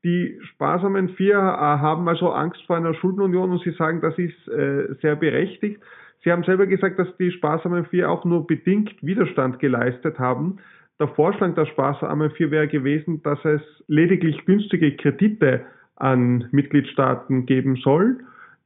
Die 0.05 0.39
sparsamen 0.43 1.11
vier 1.11 1.37
äh, 1.37 1.39
haben 1.39 2.07
also 2.09 2.31
Angst 2.31 2.63
vor 2.67 2.77
einer 2.77 2.95
Schuldenunion 2.95 3.53
und 3.53 3.63
Sie 3.63 3.73
sagen, 3.73 4.01
das 4.03 4.17
ist 4.19 4.49
äh, 4.49 4.95
sehr 5.01 5.17
berechtigt. 5.17 5.81
Sie 6.23 6.31
haben 6.31 6.45
selber 6.45 6.67
gesagt, 6.67 6.99
dass 6.99 7.09
die 7.19 7.31
sparsamen 7.31 7.87
vier 7.87 8.11
auch 8.11 8.25
nur 8.25 8.47
bedingt 8.47 8.95
Widerstand 9.03 9.59
geleistet 9.59 10.19
haben. 10.19 10.59
Der 10.99 11.09
Vorschlag 11.09 11.55
der 11.55 11.67
sparsamen 11.67 12.31
vier 12.33 12.51
wäre 12.51 12.69
gewesen, 12.69 13.23
dass 13.23 13.43
es 13.45 13.63
lediglich 13.89 14.45
günstige 14.45 14.95
Kredite 14.97 15.65
an 15.97 16.49
Mitgliedstaaten 16.53 17.47
geben 17.47 17.77
soll. 17.77 18.19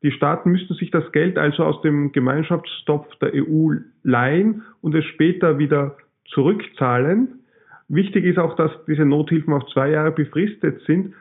Die 0.03 0.13
Staaten 0.13 0.51
müssten 0.51 0.75
sich 0.75 0.91
das 0.91 1.11
Geld 1.13 1.39
also 1.39 1.65
aus 1.65 1.81
dem 1.83 2.13
Gemeinschaftstopf 2.13 3.09
der 3.17 3.33
EU 3.35 3.73
leihen 4.03 4.63
und 4.81 4.95
es 4.95 5.05
später 5.05 5.59
wieder 5.59 5.97
zurückzahlen. 6.29 7.45
Wichtig 7.89 8.25
ist 8.25 8.39
auch, 8.39 8.55
dass 8.57 8.71
diese 8.87 9.05
Nothilfen 9.05 9.55
auf 9.55 9.67
zwei 9.73 9.91
Jahre 9.91 10.13
befristet 10.13 10.83
sind 10.87 11.15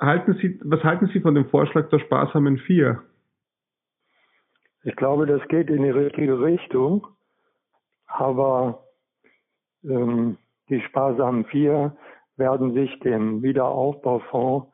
halten 0.00 0.34
Sie, 0.40 0.58
was 0.64 0.82
halten 0.82 1.08
Sie 1.12 1.20
von 1.20 1.34
dem 1.34 1.48
Vorschlag 1.48 1.88
der 1.90 1.98
sparsamen 1.98 2.58
Vier? 2.58 3.02
Ich 4.84 4.96
glaube, 4.96 5.26
das 5.26 5.46
geht 5.48 5.68
in 5.70 5.82
die 5.82 5.90
richtige 5.90 6.40
Richtung, 6.40 7.06
aber 8.06 8.84
ähm, 9.84 10.38
die 10.68 10.80
sparsamen 10.82 11.44
Vier 11.46 11.96
werden 12.36 12.72
sich 12.74 12.98
dem 13.00 13.42
Wiederaufbaufonds 13.42 14.72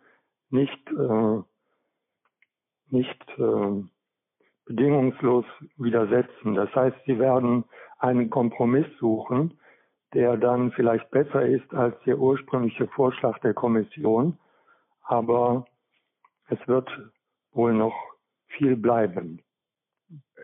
nicht, 0.51 0.91
äh, 0.91 1.41
nicht 2.91 3.39
äh, 3.39 3.83
bedingungslos 4.67 5.47
widersetzen. 5.79 6.55
Das 6.55 6.73
heißt, 6.75 6.97
sie 7.07 7.19
werden 7.19 7.65
einen 8.05 8.31
Kompromiss 8.31 8.87
suchen, 8.99 9.55
der 10.13 10.37
dann 10.37 10.71
vielleicht 10.73 11.11
besser 11.11 11.47
ist 11.47 11.75
als 11.75 11.97
der 12.07 12.19
ursprüngliche 12.19 12.87
Vorschlag 12.89 13.39
der 13.41 13.55
Kommission 13.55 14.39
aber 15.05 15.67
es 16.49 16.59
wird 16.67 16.89
wohl 17.53 17.75
noch 17.75 17.95
viel 18.49 18.77
bleiben. 18.77 19.41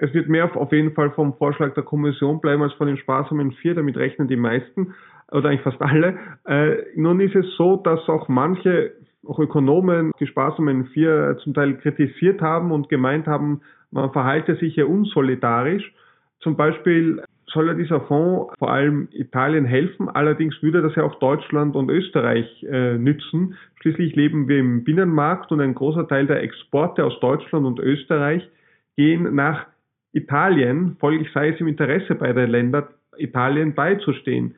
Es 0.00 0.14
wird 0.14 0.29
mehr 0.29 0.55
auf 0.57 0.73
jeden 0.73 0.93
Fall 0.95 1.11
vom 1.11 1.35
Vorschlag 1.35 1.75
der 1.75 1.83
Kommission 1.83 2.40
bleiben 2.40 2.62
als 2.62 2.73
von 2.75 2.87
den 2.87 2.97
sparsamen 2.97 3.52
vier, 3.52 3.75
damit 3.75 3.97
rechnen 3.97 4.29
die 4.29 4.37
meisten 4.37 4.95
oder 5.31 5.49
eigentlich 5.49 5.62
fast 5.62 5.81
alle. 5.83 6.19
Äh, 6.45 6.76
nun 6.97 7.21
ist 7.21 7.35
es 7.35 7.47
so, 7.57 7.76
dass 7.76 8.09
auch 8.09 8.29
manche 8.29 8.95
auch 9.26 9.38
Ökonomen 9.38 10.12
die 10.19 10.26
sparsamen 10.26 10.87
vier 10.87 11.37
zum 11.43 11.52
Teil 11.52 11.76
kritisiert 11.79 12.40
haben 12.40 12.73
und 12.73 12.88
gemeint 12.88 13.26
haben, 13.26 13.61
man 13.90 14.12
verhalte 14.12 14.57
sich 14.57 14.76
ja 14.76 14.87
unsolidarisch. 14.87 15.93
Zum 16.40 16.57
Beispiel 16.57 17.23
soll 17.52 17.69
ja 17.69 17.75
dieser 17.75 18.00
Fonds 18.02 18.52
vor 18.59 18.71
allem 18.71 19.09
Italien 19.12 19.64
helfen. 19.64 20.09
Allerdings 20.09 20.62
würde 20.62 20.83
das 20.83 20.95
ja 20.95 21.04
auch 21.04 21.16
Deutschland 21.16 21.76
und 21.76 21.90
Österreich 21.90 22.62
äh, 22.64 22.97
nützen. 22.97 23.57
Schließlich 23.80 24.14
leben 24.16 24.49
wir 24.49 24.59
im 24.59 24.85
Binnenmarkt 24.85 25.52
und 25.52 25.61
ein 25.61 25.75
großer 25.75 26.09
Teil 26.09 26.26
der 26.26 26.42
Exporte 26.42 27.04
aus 27.04 27.19
Deutschland 27.21 27.66
und 27.66 27.78
Österreich 27.78 28.49
gehen 28.97 29.35
nach 29.35 29.66
Italien. 30.12 30.97
Folglich 30.99 31.30
sei 31.33 31.50
es 31.50 31.61
im 31.61 31.69
Interesse 31.69 32.14
beider 32.14 32.47
Länder, 32.47 32.88
Italien 33.16 33.75
beizustehen. 33.75 34.54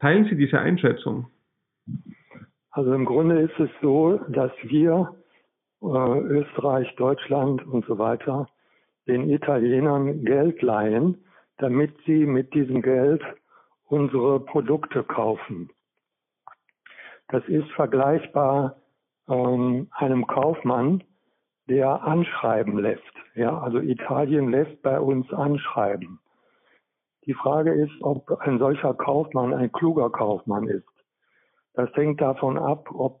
Teilen 0.00 0.26
Sie 0.26 0.36
diese 0.36 0.58
Einschätzung? 0.58 1.26
Also 2.70 2.92
im 2.94 3.04
Grunde 3.04 3.40
ist 3.40 3.58
es 3.58 3.70
so, 3.82 4.18
dass 4.28 4.52
wir, 4.62 5.14
äh, 5.82 6.20
Österreich, 6.20 6.94
Deutschland 6.96 7.66
und 7.66 7.84
so 7.86 7.98
weiter, 7.98 8.48
den 9.08 9.28
Italienern 9.28 10.24
Geld 10.24 10.62
leihen, 10.62 11.18
damit 11.60 11.94
sie 12.06 12.26
mit 12.26 12.54
diesem 12.54 12.82
Geld 12.82 13.22
unsere 13.84 14.40
Produkte 14.40 15.04
kaufen. 15.04 15.70
Das 17.28 17.44
ist 17.46 17.70
vergleichbar 17.72 18.76
ähm, 19.28 19.88
einem 19.92 20.26
Kaufmann, 20.26 21.04
der 21.68 22.02
anschreiben 22.02 22.78
lässt. 22.78 23.02
Ja, 23.34 23.58
also 23.58 23.78
Italien 23.78 24.50
lässt 24.50 24.82
bei 24.82 24.98
uns 24.98 25.32
anschreiben. 25.32 26.18
Die 27.26 27.34
Frage 27.34 27.72
ist, 27.72 27.92
ob 28.00 28.30
ein 28.40 28.58
solcher 28.58 28.94
Kaufmann 28.94 29.52
ein 29.52 29.70
kluger 29.70 30.10
Kaufmann 30.10 30.66
ist. 30.66 30.88
Das 31.74 31.94
hängt 31.94 32.20
davon 32.20 32.58
ab, 32.58 32.88
ob 32.92 33.20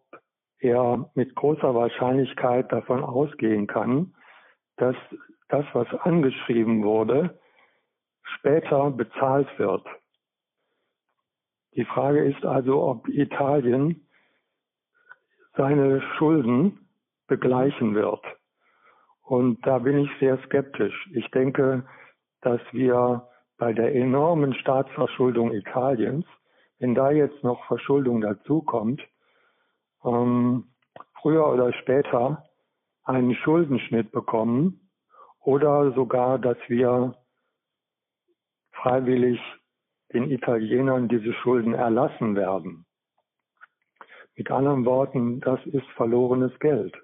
er 0.58 1.10
mit 1.14 1.34
großer 1.36 1.74
Wahrscheinlichkeit 1.74 2.72
davon 2.72 3.04
ausgehen 3.04 3.66
kann, 3.66 4.14
dass 4.76 4.96
das, 5.48 5.64
was 5.74 5.88
angeschrieben 6.00 6.82
wurde, 6.82 7.38
später 8.38 8.90
bezahlt 8.90 9.48
wird. 9.58 9.86
Die 11.74 11.84
Frage 11.84 12.24
ist 12.24 12.44
also, 12.44 12.82
ob 12.82 13.08
Italien 13.08 14.06
seine 15.56 16.02
Schulden 16.16 16.86
begleichen 17.28 17.94
wird. 17.94 18.24
Und 19.22 19.64
da 19.66 19.78
bin 19.78 19.98
ich 19.98 20.10
sehr 20.18 20.38
skeptisch. 20.46 21.08
Ich 21.12 21.30
denke, 21.30 21.84
dass 22.40 22.60
wir 22.72 23.28
bei 23.58 23.72
der 23.72 23.94
enormen 23.94 24.54
Staatsverschuldung 24.54 25.52
Italiens, 25.52 26.24
wenn 26.78 26.94
da 26.94 27.10
jetzt 27.10 27.44
noch 27.44 27.64
Verschuldung 27.66 28.20
dazukommt, 28.20 29.00
ähm, 30.04 30.64
früher 31.20 31.46
oder 31.46 31.72
später 31.74 32.44
einen 33.04 33.34
Schuldenschnitt 33.34 34.10
bekommen 34.10 34.88
oder 35.40 35.92
sogar, 35.92 36.38
dass 36.38 36.56
wir 36.68 37.14
freiwillig 38.82 39.40
den 40.12 40.30
Italienern 40.30 41.08
diese 41.08 41.32
Schulden 41.32 41.74
erlassen 41.74 42.36
werden. 42.36 42.84
Mit 44.36 44.50
anderen 44.50 44.84
Worten, 44.84 45.40
das 45.40 45.64
ist 45.66 45.86
verlorenes 45.96 46.58
Geld. 46.60 46.96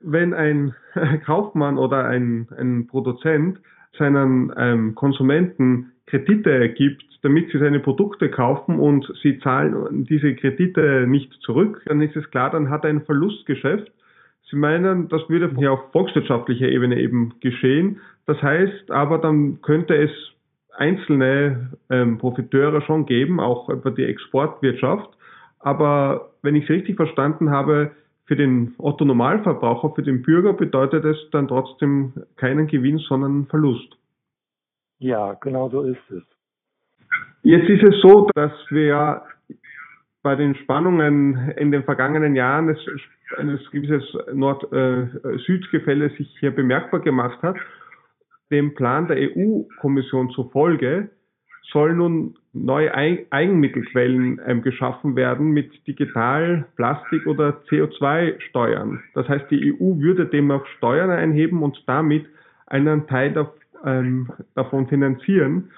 Wenn 0.00 0.34
ein 0.34 0.74
Kaufmann 1.24 1.78
oder 1.78 2.04
ein, 2.04 2.48
ein 2.56 2.86
Produzent 2.86 3.60
seinen 3.98 4.52
ähm, 4.56 4.94
Konsumenten 4.94 5.92
Kredite 6.06 6.68
gibt, 6.70 7.02
damit 7.22 7.50
sie 7.50 7.58
seine 7.58 7.80
Produkte 7.80 8.28
kaufen 8.28 8.78
und 8.78 9.10
sie 9.22 9.38
zahlen 9.38 10.04
diese 10.04 10.34
Kredite 10.34 11.06
nicht 11.08 11.32
zurück, 11.40 11.82
dann 11.86 12.02
ist 12.02 12.16
es 12.16 12.30
klar, 12.30 12.50
dann 12.50 12.68
hat 12.68 12.84
er 12.84 12.90
ein 12.90 13.04
Verlustgeschäft. 13.04 13.90
Sie 14.50 14.56
meinen, 14.56 15.08
das 15.08 15.26
würde 15.30 15.50
hier 15.56 15.72
auf 15.72 15.92
volkswirtschaftlicher 15.92 16.68
Ebene 16.68 17.00
eben 17.00 17.32
geschehen. 17.40 18.00
Das 18.26 18.42
heißt 18.42 18.90
aber, 18.90 19.18
dann 19.18 19.62
könnte 19.62 19.96
es 19.96 20.10
einzelne 20.76 21.70
ähm, 21.90 22.18
Profiteure 22.18 22.80
schon 22.82 23.06
geben, 23.06 23.40
auch 23.40 23.68
über 23.68 23.90
die 23.90 24.04
Exportwirtschaft. 24.04 25.08
Aber 25.60 26.30
wenn 26.42 26.56
ich 26.56 26.64
es 26.64 26.70
richtig 26.70 26.96
verstanden 26.96 27.50
habe, 27.50 27.92
für 28.26 28.36
den 28.36 28.74
Otto 28.78 29.04
Normalverbraucher, 29.04 29.94
für 29.94 30.02
den 30.02 30.22
Bürger 30.22 30.54
bedeutet 30.54 31.04
es 31.04 31.16
dann 31.30 31.48
trotzdem 31.48 32.12
keinen 32.36 32.66
Gewinn, 32.66 32.98
sondern 32.98 33.32
einen 33.32 33.46
Verlust. 33.46 33.96
Ja, 34.98 35.34
genau 35.34 35.68
so 35.68 35.82
ist 35.82 36.10
es. 36.10 36.22
Jetzt 37.42 37.68
ist 37.68 37.82
es 37.82 38.00
so, 38.00 38.30
dass 38.34 38.52
wir 38.70 39.22
bei 40.22 40.34
den 40.34 40.54
Spannungen 40.54 41.50
in 41.58 41.70
den 41.70 41.84
vergangenen 41.84 42.34
Jahren 42.34 42.70
es, 42.70 42.78
ein 43.36 43.58
gewisses 43.70 44.02
Nord-Süd-Gefälle 44.32 46.08
sich 46.16 46.34
hier 46.40 46.50
bemerkbar 46.50 47.00
gemacht 47.00 47.42
hat 47.42 47.56
dem 48.54 48.74
Plan 48.74 49.08
der 49.08 49.16
EU-Kommission 49.16 50.30
zufolge 50.30 51.10
soll 51.72 51.94
nun 51.94 52.36
neue 52.52 52.94
Eigenmittelquellen 52.94 54.40
ähm, 54.46 54.62
geschaffen 54.62 55.16
werden 55.16 55.50
mit 55.50 55.86
Digital-, 55.88 56.66
Plastik- 56.76 57.26
oder 57.26 57.60
CO2-Steuern. 57.68 59.02
Das 59.14 59.28
heißt, 59.28 59.50
die 59.50 59.74
EU 59.74 59.98
würde 59.98 60.26
demnach 60.26 60.64
Steuern 60.76 61.10
einheben 61.10 61.64
und 61.64 61.82
damit 61.86 62.26
einen 62.66 63.08
Teil 63.08 63.48
ähm, 63.84 64.30
davon 64.54 64.86
finanzieren. 64.86 65.70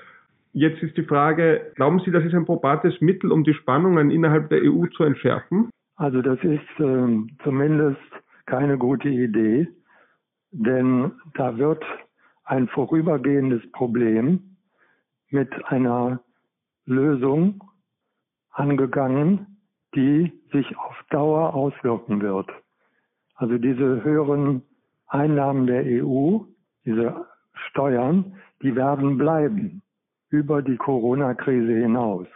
Jetzt 0.53 0.83
ist 0.83 0.97
die 0.99 1.05
Frage, 1.05 1.73
glauben 1.77 2.01
Sie, 2.05 2.11
das 2.11 2.25
ist 2.25 2.35
ein 2.35 2.45
probates 2.45 3.01
Mittel, 3.01 3.33
um 3.33 3.43
die 3.43 3.55
Spannungen 3.55 4.11
innerhalb 4.11 4.51
der 4.51 4.61
EU 4.63 4.87
zu 4.97 5.05
entschärfen? 5.05 5.71
Also 5.97 6.21
das 6.21 6.39
ist 6.43 6.79
äh, 6.79 7.19
zumindest 7.43 8.01
keine 8.45 8.77
gute 8.77 9.09
Idee, 9.09 9.67
denn 10.51 11.13
da 11.35 11.57
wird 11.57 11.83
ein 12.47 12.69
vorübergehendes 12.69 13.71
Problem 13.73 14.57
mit 15.31 15.53
einer 15.67 16.21
Lösung 16.87 17.63
angegangen, 18.51 19.59
die 19.95 20.33
sich 20.53 20.77
auf 20.79 20.95
Dauer 21.11 21.55
auswirken 21.55 22.23
wird. 22.23 22.49
Also 23.35 23.59
diese 23.59 24.03
höheren 24.03 24.63
Einnahmen 25.09 25.67
der 25.67 25.85
EU, 25.85 26.39
diese 26.85 27.27
Steuern, 27.69 28.37
die 28.63 28.75
werden 28.75 29.19
bleiben 29.19 29.83
über 30.31 30.63
die 30.63 30.77
Corona-Krise 30.77 31.73
hinaus. 31.73 32.27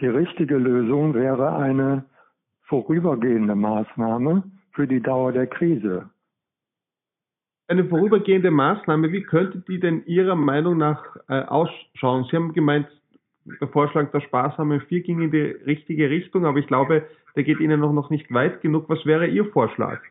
Die 0.00 0.06
richtige 0.06 0.56
Lösung 0.56 1.14
wäre 1.14 1.56
eine 1.56 2.04
vorübergehende 2.62 3.56
Maßnahme 3.56 4.44
für 4.70 4.86
die 4.86 5.00
Dauer 5.00 5.32
der 5.32 5.48
Krise. 5.48 6.11
Eine 7.72 7.86
vorübergehende 7.86 8.50
Maßnahme, 8.50 9.12
wie 9.12 9.22
könnte 9.22 9.60
die 9.66 9.80
denn 9.80 10.04
Ihrer 10.04 10.36
Meinung 10.36 10.76
nach 10.76 11.16
äh, 11.30 11.40
ausschauen? 11.40 12.26
Sie 12.30 12.36
haben 12.36 12.52
gemeint, 12.52 12.86
der 13.46 13.68
Vorschlag 13.68 14.10
der 14.10 14.20
Sparsame 14.20 14.80
4 14.80 15.00
ging 15.00 15.22
in 15.22 15.30
die 15.30 15.40
richtige 15.40 16.10
Richtung, 16.10 16.44
aber 16.44 16.58
ich 16.58 16.66
glaube, 16.66 17.08
der 17.34 17.44
geht 17.44 17.60
Ihnen 17.60 17.80
noch, 17.80 17.94
noch 17.94 18.10
nicht 18.10 18.30
weit 18.30 18.60
genug. 18.60 18.90
Was 18.90 19.06
wäre 19.06 19.26
Ihr 19.26 19.46
Vorschlag? 19.46 20.02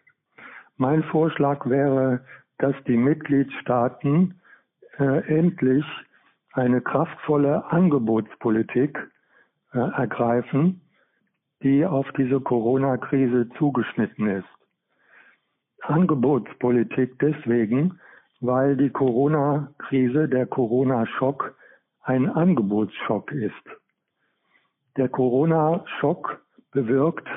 Mein 0.77 1.03
Vorschlag 1.03 1.70
wäre, 1.70 2.25
dass 2.58 2.74
die 2.88 2.98
Mitgliedstaaten 2.98 4.41
äh, 4.98 5.20
endlich 5.27 5.86
eine 6.53 6.82
kraftvolle 6.82 7.72
Angebotspolitik 7.72 8.98
äh, 9.72 9.77
ergreifen, 9.77 10.82
die 11.62 11.86
auf 11.86 12.12
diese 12.18 12.39
Corona-Krise 12.39 13.50
zugeschnitten 13.60 14.25
ist. 14.30 14.61
Angebotspolitik 15.91 17.19
deswegen, 17.19 18.00
weil 18.39 18.75
die 18.75 18.89
Corona-Krise, 18.89 20.27
der 20.27 20.45
Corona-Schock 20.48 21.55
ein 22.03 22.29
Angebotsschock 22.29 23.31
ist. 23.31 23.53
Der 24.98 25.10
Corona-Schock 25.10 26.41
bewirkt, 26.71 27.27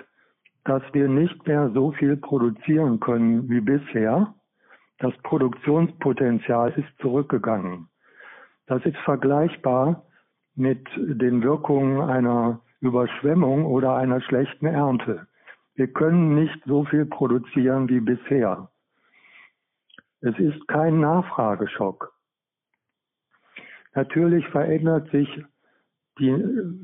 dass 0.65 0.83
wir 0.93 1.09
nicht 1.09 1.47
mehr 1.47 1.71
so 1.75 1.93
viel 1.93 2.17
produzieren 2.17 3.01
können 3.01 3.49
wie 3.51 3.61
bisher. 3.61 4.35
Das 4.99 5.13
Produktionspotenzial 5.23 6.73
ist 6.73 7.01
zurückgegangen. 7.01 7.89
Das 8.67 8.85
ist 8.87 8.97
vergleichbar 8.99 10.05
mit 10.55 10.87
den 10.97 11.43
Wirkungen 11.43 12.01
einer 12.01 12.61
Überschwemmung 12.81 13.67
oder 13.67 13.97
einer 13.97 14.21
schlechten 14.23 14.67
Ernte. 14.67 15.27
Wir 15.75 15.89
können 15.89 16.35
nicht 16.35 16.63
so 16.67 16.85
viel 16.85 17.07
produzieren 17.07 17.89
wie 17.89 18.01
bisher. 18.01 18.71
Es 20.21 20.39
ist 20.39 20.67
kein 20.69 21.01
Nachfrageschock. 21.01 22.13
Natürlich 23.95 24.47
verändert 24.49 25.11
sich 25.11 25.29
die, 26.19 26.33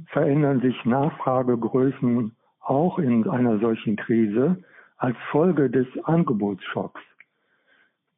verändern 0.09 0.61
sich 0.61 0.85
Nachfragegrößen 0.85 2.37
auch 2.61 2.99
in 2.99 3.28
einer 3.28 3.59
solchen 3.59 3.97
Krise 3.97 4.62
als 4.97 5.16
Folge 5.30 5.70
des 5.70 5.87
Angebotsschocks. 6.04 7.00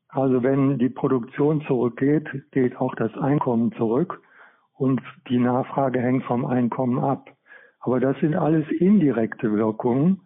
Also 0.09 0.43
wenn 0.43 0.79
die 0.79 0.91
Produktion 0.91 1.63
zurückgeht, 1.63 2.29
geht 2.51 2.77
auch 2.77 2.95
das 2.97 3.15
Einkommen 3.17 3.73
zurück 3.73 4.21
und 4.75 5.01
die 5.29 5.39
Nachfrage 5.39 6.01
hängt 6.01 6.25
vom 6.25 6.45
Einkommen 6.45 6.99
ab. 6.99 7.31
Aber 7.81 7.99
das 8.01 8.19
sind 8.21 8.35
alles 8.35 8.69
indirekte 8.71 9.53
Wirkungen. 9.53 10.21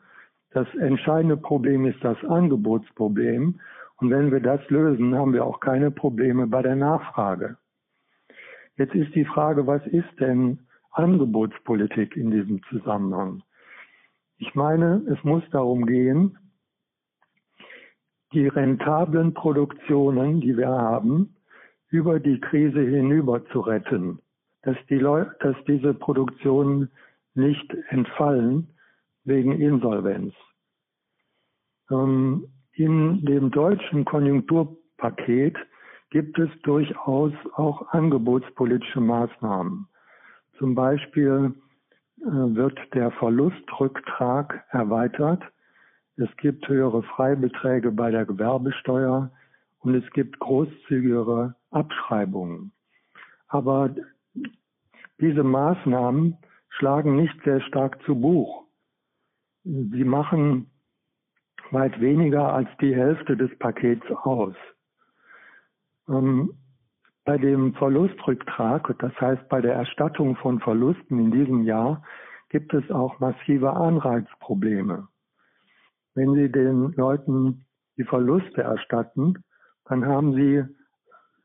Das 0.57 0.75
entscheidende 0.77 1.37
Problem 1.37 1.85
ist 1.85 2.03
das 2.03 2.17
Angebotsproblem. 2.25 3.61
Und 3.99 4.11
wenn 4.11 4.33
wir 4.33 4.41
das 4.41 4.59
lösen, 4.71 5.15
haben 5.15 5.35
wir 5.35 5.45
auch 5.45 5.61
keine 5.61 5.91
Probleme 5.91 6.47
bei 6.47 6.63
der 6.63 6.77
Nachfrage. 6.77 7.59
Jetzt 8.79 8.95
ist 8.95 9.15
die 9.15 9.27
Frage, 9.27 9.67
was 9.67 9.87
ist 9.89 10.09
denn 10.19 10.61
Angebotspolitik 10.93 12.17
in 12.17 12.31
diesem 12.31 12.63
Zusammenhang? 12.71 13.43
Ich 14.39 14.55
meine, 14.55 15.03
es 15.13 15.23
muss 15.25 15.43
darum 15.51 15.85
gehen, 15.85 16.39
die 18.33 18.49
rentablen 18.49 19.35
Produktionen, 19.35 20.41
die 20.41 20.57
wir 20.57 20.69
haben, 20.69 21.37
über 21.91 22.19
die 22.19 22.41
Krise 22.41 22.81
hinüber 22.81 23.45
zu 23.49 23.61
retten, 23.61 24.21
dass, 24.63 24.79
die 24.89 25.01
Leu 25.01 25.27
dass 25.41 25.57
diese 25.69 25.93
Produktionen 25.93 26.91
nicht 27.35 27.77
entfallen 27.91 28.69
wegen 29.25 29.61
Insolvenz. 29.61 30.33
Ähm, 31.91 32.49
in 32.73 33.25
dem 33.25 33.51
deutschen 33.51 34.05
Konjunkturpaket 34.05 35.57
gibt 36.11 36.39
es 36.39 36.51
durchaus 36.63 37.33
auch 37.55 37.89
angebotspolitische 37.93 39.01
Maßnahmen. 39.01 39.89
Zum 40.59 40.75
Beispiel 40.75 41.55
äh, 42.21 42.25
wird 42.25 42.79
der 42.95 43.11
Verlustrücktrag 43.13 44.65
erweitert. 44.71 45.43
Es 46.17 46.29
gibt 46.39 46.67
höhere 46.69 47.03
Freibeträge 47.03 47.93
bei 47.93 48.11
der 48.11 48.25
Gewerbesteuer 48.25 49.31
und 49.81 49.95
es 49.95 50.11
gibt 50.13 50.39
großzügigere 50.39 51.55
Abschreibungen. 51.71 52.73
Aber 53.49 53.95
diese 55.21 55.43
Maßnahmen 55.43 56.37
schlagen 56.69 57.17
nicht 57.17 57.35
sehr 57.45 57.61
stark 57.63 58.03
zu 58.05 58.21
Buch. 58.21 58.65
Sie 59.65 60.05
machen 60.05 60.71
weit 61.73 62.01
weniger 62.01 62.53
als 62.53 62.69
die 62.81 62.95
Hälfte 62.95 63.37
des 63.37 63.57
Pakets 63.59 64.07
aus. 64.23 64.55
Ähm, 66.09 66.55
bei 67.25 67.39
dem 67.39 67.75
Verlustrücktrag, 67.75 68.95
das 69.01 69.13
heißt 69.21 69.49
bei 69.49 69.61
der 69.61 69.75
Erstattung 69.75 70.37
von 70.37 70.61
Verlusten 70.61 71.19
in 71.19 71.31
diesem 71.33 71.65
Jahr, 71.65 72.03
gibt 72.51 72.73
es 72.73 72.89
auch 72.91 73.19
massive 73.19 73.73
Anreizprobleme. 73.73 75.09
Wenn 76.15 76.35
Sie 76.35 76.51
den 76.51 76.93
Leuten 76.93 77.67
die 77.97 78.05
Verluste 78.05 78.63
erstatten, 78.63 79.35
dann 79.87 80.05
haben 80.07 80.35
sie 80.35 80.65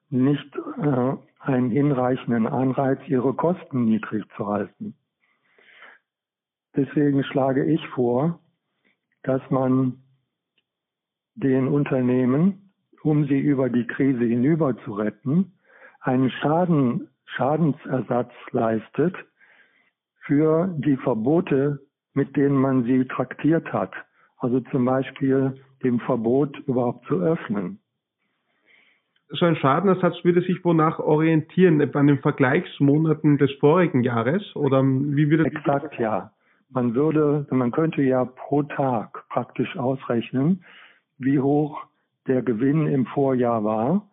nicht 0.09 0.55
äh, 0.55 1.13
einen 1.39 1.69
hinreichenden 1.69 2.47
Anreiz, 2.47 2.99
ihre 3.07 3.33
Kosten 3.33 3.85
niedrig 3.85 4.23
zu 4.35 4.47
halten. 4.47 4.95
Deswegen 6.75 7.23
schlage 7.23 7.65
ich 7.65 7.85
vor, 7.89 8.39
dass 9.23 9.41
man 9.49 10.03
den 11.43 11.67
Unternehmen, 11.67 12.71
um 13.03 13.25
sie 13.25 13.39
über 13.39 13.69
die 13.69 13.87
Krise 13.87 14.23
hinüber 14.23 14.77
zu 14.85 14.93
retten, 14.93 15.53
einen 16.01 16.29
Schaden, 16.29 17.07
Schadensersatz 17.25 18.31
leistet 18.51 19.15
für 20.21 20.73
die 20.77 20.97
Verbote, 20.97 21.79
mit 22.13 22.35
denen 22.35 22.55
man 22.55 22.83
sie 22.83 23.05
traktiert 23.05 23.71
hat. 23.71 23.93
Also 24.37 24.59
zum 24.71 24.85
Beispiel 24.85 25.59
dem 25.83 25.99
Verbot 25.99 26.57
überhaupt 26.67 27.05
zu 27.07 27.21
öffnen. 27.21 27.79
So 29.29 29.45
ein 29.45 29.55
Schadenersatz 29.55 30.23
würde 30.23 30.41
sich 30.41 30.63
wonach 30.65 30.99
orientieren? 30.99 31.81
An 31.95 32.07
den 32.07 32.19
Vergleichsmonaten 32.19 33.37
des 33.37 33.51
vorigen 33.59 34.03
Jahres? 34.03 34.55
Oder 34.55 34.83
wie 34.83 35.29
würde 35.29 35.45
Exakt, 35.45 35.97
ja. 35.99 36.31
Man 36.69 36.95
würde, 36.95 37.45
man 37.49 37.71
könnte 37.71 38.01
ja 38.01 38.25
pro 38.25 38.63
Tag 38.63 39.27
praktisch 39.29 39.77
ausrechnen, 39.77 40.63
wie 41.21 41.39
hoch 41.39 41.85
der 42.27 42.41
Gewinn 42.41 42.87
im 42.87 43.05
Vorjahr 43.05 43.63
war. 43.63 44.09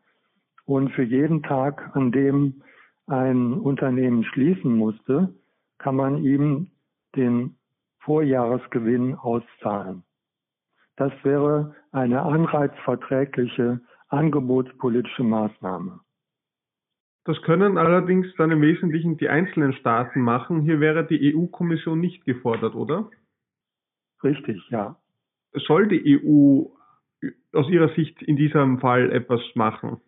Und 0.64 0.90
für 0.92 1.02
jeden 1.02 1.42
Tag, 1.42 1.96
an 1.96 2.12
dem 2.12 2.62
ein 3.06 3.54
Unternehmen 3.54 4.24
schließen 4.24 4.76
musste, 4.76 5.34
kann 5.78 5.96
man 5.96 6.22
ihm 6.22 6.70
den 7.16 7.56
Vorjahresgewinn 8.00 9.14
auszahlen. 9.14 10.02
Das 10.96 11.12
wäre 11.22 11.74
eine 11.92 12.22
anreizverträgliche 12.22 13.80
angebotspolitische 14.08 15.22
Maßnahme. 15.22 16.00
Das 17.24 17.40
können 17.42 17.76
allerdings 17.76 18.26
dann 18.36 18.50
im 18.50 18.62
Wesentlichen 18.62 19.18
die 19.18 19.28
einzelnen 19.28 19.74
Staaten 19.74 20.22
machen. 20.22 20.62
Hier 20.62 20.80
wäre 20.80 21.06
die 21.06 21.34
EU-Kommission 21.34 22.00
nicht 22.00 22.24
gefordert, 22.24 22.74
oder? 22.74 23.10
Richtig, 24.24 24.66
ja. 24.70 24.96
Soll 25.52 25.88
die 25.88 26.18
EU 26.18 26.64
aus 27.52 27.68
Ihrer 27.68 27.88
Sicht 27.94 28.22
in 28.22 28.36
diesem 28.36 28.78
Fall 28.80 29.10
etwas 29.12 29.40
machen? 29.54 30.00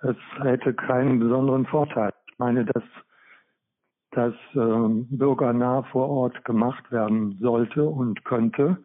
Es 0.00 0.16
hätte 0.42 0.74
keinen 0.74 1.18
besonderen 1.18 1.66
Vorteil. 1.66 2.12
Ich 2.30 2.38
meine, 2.38 2.64
dass 2.64 2.82
das 4.10 4.34
äh, 4.54 4.88
bürgernah 5.16 5.82
vor 5.84 6.08
Ort 6.08 6.44
gemacht 6.44 6.90
werden 6.92 7.38
sollte 7.40 7.84
und 7.84 8.24
könnte. 8.24 8.78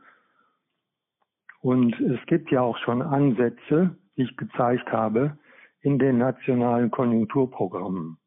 Und 1.62 2.00
es 2.00 2.26
gibt 2.26 2.52
ja 2.52 2.62
auch 2.62 2.78
schon 2.78 3.02
Ansätze, 3.02 3.96
die 4.16 4.24
ich 4.24 4.38
gezeigt 4.38 4.92
habe, 4.92 5.38
in 5.82 6.00
den 6.00 6.18
nationalen 6.18 6.90
Konjunkturprogrammen. 6.90 8.18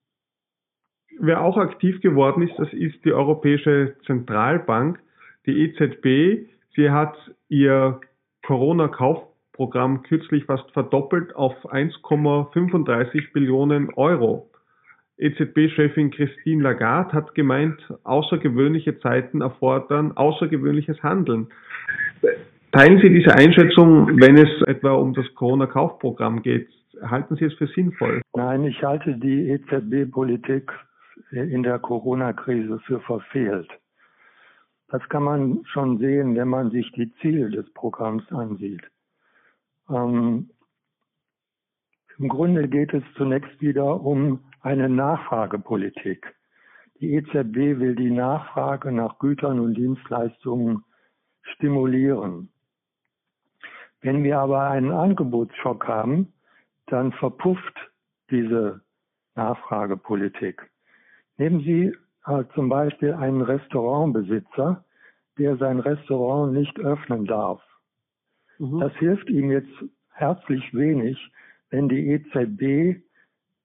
Wer 1.19 1.43
auch 1.43 1.57
aktiv 1.57 2.01
geworden 2.01 2.43
ist, 2.43 2.59
das 2.59 2.73
ist 2.73 3.05
die 3.05 3.13
Europäische 3.13 3.97
Zentralbank, 4.07 4.99
die 5.47 5.65
EZB. 5.65 6.49
Sie 6.75 6.91
hat 6.91 7.15
ihr 7.49 8.01
Corona-Kaufprogramm 8.47 10.03
kürzlich 10.03 10.45
fast 10.45 10.71
verdoppelt 10.73 11.35
auf 11.37 11.55
1,35 11.73 13.33
Billionen 13.33 13.91
Euro. 13.95 14.51
EZB-Chefin 15.19 16.11
Christine 16.11 16.63
Lagarde 16.63 17.13
hat 17.13 17.35
gemeint, 17.35 17.81
außergewöhnliche 18.03 18.99
Zeiten 19.01 19.41
erfordern 19.41 20.13
außergewöhnliches 20.17 21.03
Handeln. 21.03 21.49
Teilen 22.73 23.01
Sie 23.01 23.11
diese 23.11 23.35
Einschätzung, 23.35 24.19
wenn 24.21 24.37
es 24.39 24.63
etwa 24.67 24.93
um 24.93 25.15
das 25.15 25.27
Corona-Kaufprogramm 25.35 26.43
geht? 26.43 26.69
Halten 27.03 27.37
Sie 27.37 27.45
es 27.45 27.55
für 27.55 27.67
sinnvoll? 27.69 28.23
Nein, 28.35 28.65
ich 28.65 28.83
halte 28.83 29.15
die 29.19 29.51
EZB-Politik 29.51 30.73
in 31.31 31.63
der 31.63 31.79
Corona-Krise 31.79 32.79
für 32.87 33.01
verfehlt. 33.01 33.69
Das 34.93 35.03
kann 35.09 35.23
man 35.23 35.65
schon 35.65 35.97
sehen, 35.97 36.37
wenn 36.37 36.49
man 36.49 36.71
sich 36.71 36.93
die 36.93 37.11
Ziele 37.15 37.49
des 37.49 37.73
Programms 37.73 38.31
ansieht. 38.31 38.83
Ähm, 39.89 40.51
Im 42.19 42.29
Grunde 42.29 42.69
geht 42.69 42.93
es 42.93 43.03
zunächst 43.17 43.59
wieder 43.63 44.03
um 44.03 44.45
eine 44.61 44.91
Nachfragepolitik. 44.91 46.37
Die 47.01 47.15
EZB 47.15 47.81
will 47.81 47.97
die 47.97 48.11
Nachfrage 48.11 48.93
nach 48.93 49.19
Gütern 49.19 49.61
und 49.61 49.77
Dienstleistungen 49.77 50.85
stimulieren. 51.55 52.53
Wenn 54.03 54.23
wir 54.23 54.41
aber 54.41 54.69
einen 54.69 54.93
Angebotsschock 54.93 55.89
haben, 55.89 56.35
dann 56.89 57.13
verpufft 57.13 57.91
diese 58.31 58.83
Nachfragepolitik. 59.37 60.71
Nehmen 61.39 61.61
Sie 61.61 61.97
äh, 62.27 62.45
zum 62.55 62.69
Beispiel 62.69 63.13
einen 63.15 63.43
Restaurantbesitzer, 63.43 64.85
der 65.39 65.57
sein 65.57 65.81
Restaurant 65.81 66.53
nicht 66.53 66.79
öffnen 66.79 67.25
darf. 67.25 67.63
Mhm. 68.59 68.81
Das 68.81 68.93
hilft 68.97 69.29
ihm 69.31 69.51
jetzt 69.51 69.73
herzlich 70.11 70.73
wenig, 70.75 71.19
wenn 71.71 71.89
die 71.89 72.09
EZB 72.11 73.03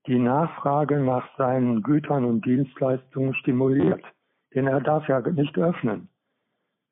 die 0.08 0.20
Nachfrage 0.20 1.00
nach 1.02 1.28
seinen 1.38 1.84
Gütern 1.84 2.24
und 2.24 2.46
Dienstleistungen 2.46 3.34
stimuliert. 3.36 4.04
Denn 4.56 4.68
er 4.68 4.80
darf 4.80 5.08
ja 5.10 5.20
nicht 5.20 5.58
öffnen. 5.58 6.10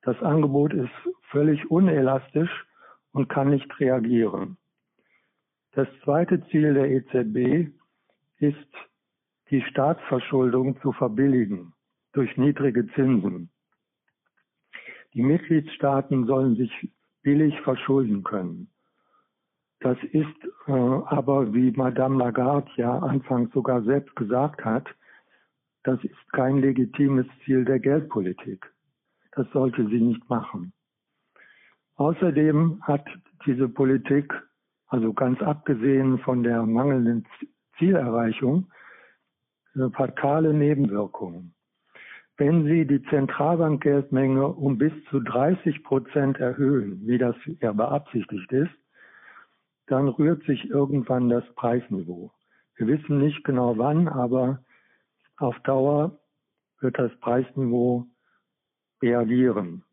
Das 0.02 0.22
Angebot 0.22 0.74
ist 0.74 0.92
völlig 1.32 1.72
unelastisch 1.72 2.66
und 3.14 3.30
kann 3.30 3.50
nicht 3.50 3.80
reagieren. 3.80 4.58
Das 5.72 5.88
zweite 6.04 6.46
Ziel 6.48 6.74
der 6.74 6.90
EZB 6.92 7.72
ist, 8.40 8.74
die 9.50 9.62
Staatsverschuldung 9.62 10.80
zu 10.82 10.92
verbilligen 10.92 11.74
durch 12.14 12.36
niedrige 12.38 12.88
Zinsen. 12.94 13.50
Die 15.14 15.22
Mitgliedstaaten 15.22 16.26
sollen 16.26 16.56
sich 16.56 16.92
billig 17.22 17.60
verschulden 17.62 18.24
können. 18.24 18.70
Das 19.80 19.98
ist 20.12 20.46
äh, 20.68 20.72
aber, 20.72 21.54
wie 21.54 21.72
Madame 21.72 22.18
Lagarde 22.18 22.72
ja 22.76 22.98
anfangs 23.00 23.54
sogar 23.54 23.84
selbst 23.84 24.16
gesagt 24.16 24.64
hat, 24.66 24.88
das 25.84 26.04
ist 26.04 26.34
kein 26.34 26.58
legitimes 26.58 27.28
Ziel 27.44 27.66
der 27.66 27.80
Geldpolitik. 27.80 28.66
Das 29.34 29.48
sollte 29.52 29.88
sie 29.88 30.02
nicht 30.02 30.28
machen. 30.30 30.74
Außerdem 31.96 32.82
hat 32.82 33.06
diese 33.46 33.70
Politik, 33.70 34.34
also 34.88 35.14
ganz 35.14 35.42
abgesehen 35.42 36.20
von 36.20 36.44
der 36.44 36.66
mangelnden 36.66 37.28
Zielerreichung, 37.78 38.72
fatale 39.94 40.54
Nebenwirkungen. 40.54 41.54
Wenn 42.38 42.66
Sie 42.66 42.86
die 42.86 43.02
Zentralbankgeldmenge 43.04 44.48
um 44.48 44.78
bis 44.78 44.92
zu 45.10 45.22
30 45.22 45.84
Prozent 45.84 46.38
erhöhen, 46.38 47.02
wie 47.06 47.18
das 47.18 47.36
ja 47.62 47.72
beabsichtigt 47.72 48.52
ist, 48.52 48.76
dann 49.88 50.10
rührt 50.10 50.44
sich 50.44 50.70
irgendwann 50.70 51.30
das 51.30 51.46
Preisniveau. 51.56 52.32
Wir 52.76 52.88
wissen 52.88 53.20
nicht 53.20 53.44
genau 53.46 53.78
wann, 53.78 54.08
aber 54.08 54.64
auf 55.38 55.58
Dauer 55.60 56.20
wird 56.82 56.98
das 57.00 57.16
Preisniveau 57.20 58.06
reagieren. 59.02 59.84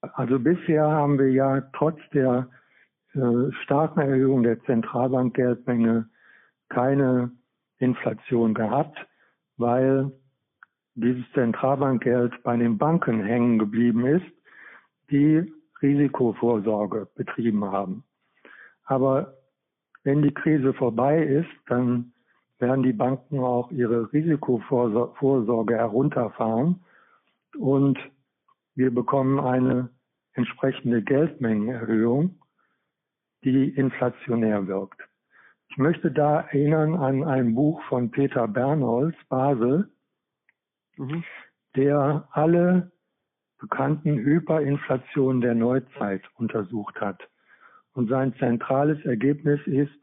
Also 0.00 0.38
bisher 0.38 0.84
haben 0.84 1.18
wir 1.18 1.30
ja 1.30 1.62
trotz 1.72 1.98
der 2.12 2.48
äh, 3.14 3.52
starken 3.62 4.00
Erhöhung 4.00 4.42
der 4.42 4.62
Zentralbankgeldmenge 4.64 6.08
keine 6.68 7.30
Inflation 7.82 8.54
gehabt, 8.54 8.96
weil 9.56 10.12
dieses 10.94 11.24
Zentralbankgeld 11.32 12.42
bei 12.42 12.56
den 12.56 12.78
Banken 12.78 13.24
hängen 13.24 13.58
geblieben 13.58 14.06
ist, 14.06 14.26
die 15.10 15.52
Risikovorsorge 15.80 17.08
betrieben 17.14 17.64
haben. 17.64 18.04
Aber 18.84 19.34
wenn 20.04 20.22
die 20.22 20.34
Krise 20.34 20.72
vorbei 20.74 21.22
ist, 21.22 21.50
dann 21.66 22.12
werden 22.58 22.82
die 22.82 22.92
Banken 22.92 23.40
auch 23.40 23.70
ihre 23.72 24.12
Risikovorsorge 24.12 25.76
herunterfahren 25.76 26.84
und 27.58 27.98
wir 28.74 28.94
bekommen 28.94 29.40
eine 29.40 29.90
entsprechende 30.34 31.02
Geldmengenerhöhung, 31.02 32.38
die 33.44 33.68
inflationär 33.70 34.66
wirkt. 34.66 35.00
Ich 35.72 35.78
möchte 35.78 36.10
da 36.10 36.40
erinnern 36.40 36.96
an 36.96 37.24
ein 37.24 37.54
Buch 37.54 37.80
von 37.84 38.10
Peter 38.10 38.46
Bernholz, 38.46 39.16
Basel, 39.30 39.88
mhm. 40.98 41.24
der 41.74 42.28
alle 42.30 42.92
bekannten 43.58 44.18
Hyperinflationen 44.18 45.40
der 45.40 45.54
Neuzeit 45.54 46.20
untersucht 46.34 47.00
hat. 47.00 47.22
Und 47.94 48.10
sein 48.10 48.34
zentrales 48.34 49.02
Ergebnis 49.06 49.60
ist, 49.64 49.98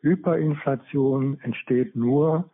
Hyperinflation 0.00 1.38
entsteht 1.42 1.94
nur, 1.94 2.50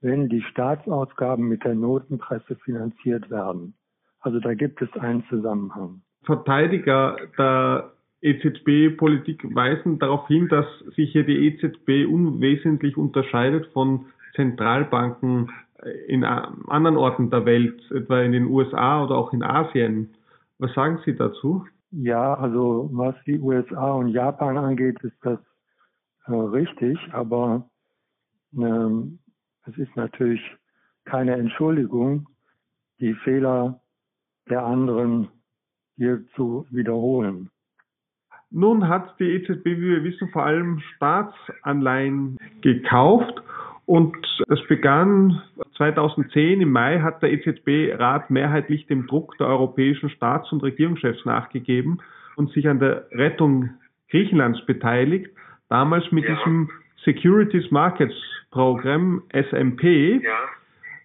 wenn 0.00 0.28
die 0.28 0.42
Staatsausgaben 0.42 1.46
mit 1.46 1.62
der 1.62 1.76
Notenpresse 1.76 2.56
finanziert 2.64 3.30
werden. 3.30 3.74
Also 4.18 4.40
da 4.40 4.54
gibt 4.54 4.82
es 4.82 4.92
einen 4.94 5.24
Zusammenhang. 5.28 6.02
Verteidiger 6.24 7.16
der 7.38 7.92
EZB-Politik 8.22 9.54
weisen 9.54 9.98
darauf 9.98 10.26
hin, 10.28 10.48
dass 10.48 10.66
sich 10.94 11.12
hier 11.12 11.24
die 11.24 11.48
EZB 11.48 12.06
unwesentlich 12.08 12.96
unterscheidet 12.96 13.66
von 13.72 14.06
Zentralbanken 14.34 15.50
in 16.06 16.24
anderen 16.24 16.96
Orten 16.96 17.30
der 17.30 17.44
Welt, 17.44 17.82
etwa 17.90 18.20
in 18.20 18.32
den 18.32 18.46
USA 18.46 19.04
oder 19.04 19.16
auch 19.16 19.32
in 19.32 19.42
Asien. 19.42 20.14
Was 20.58 20.72
sagen 20.74 21.00
Sie 21.04 21.16
dazu? 21.16 21.66
Ja, 21.90 22.34
also 22.34 22.88
was 22.92 23.16
die 23.26 23.38
USA 23.40 23.92
und 23.92 24.08
Japan 24.08 24.56
angeht, 24.56 24.98
ist 25.02 25.18
das 25.22 25.40
äh, 26.26 26.32
richtig, 26.32 26.98
aber 27.12 27.68
ähm, 28.56 29.18
es 29.66 29.76
ist 29.76 29.94
natürlich 29.96 30.40
keine 31.04 31.34
Entschuldigung, 31.34 32.28
die 33.00 33.14
Fehler 33.14 33.80
der 34.48 34.64
anderen 34.64 35.28
hier 35.96 36.24
zu 36.36 36.66
wiederholen. 36.70 37.50
Nun 38.52 38.88
hat 38.88 39.18
die 39.18 39.32
EZB, 39.32 39.64
wie 39.64 39.80
wir 39.80 40.04
wissen, 40.04 40.28
vor 40.28 40.44
allem 40.44 40.80
Staatsanleihen 40.96 42.38
gekauft 42.60 43.42
und 43.86 44.16
das 44.48 44.60
begann 44.68 45.42
2010 45.76 46.60
im 46.60 46.70
Mai 46.70 47.00
hat 47.00 47.22
der 47.22 47.32
EZB-Rat 47.32 48.30
mehrheitlich 48.30 48.86
dem 48.86 49.06
Druck 49.06 49.36
der 49.38 49.48
europäischen 49.48 50.10
Staats- 50.10 50.52
und 50.52 50.62
Regierungschefs 50.62 51.24
nachgegeben 51.24 51.98
und 52.36 52.50
sich 52.52 52.68
an 52.68 52.78
der 52.78 53.06
Rettung 53.10 53.70
Griechenlands 54.10 54.64
beteiligt. 54.66 55.30
Damals 55.68 56.10
mit 56.12 56.24
ja. 56.24 56.36
diesem 56.36 56.70
Securities 57.04 57.70
Markets 57.70 58.14
Programm 58.50 59.22
SMP. 59.32 60.20
Ja. 60.22 60.30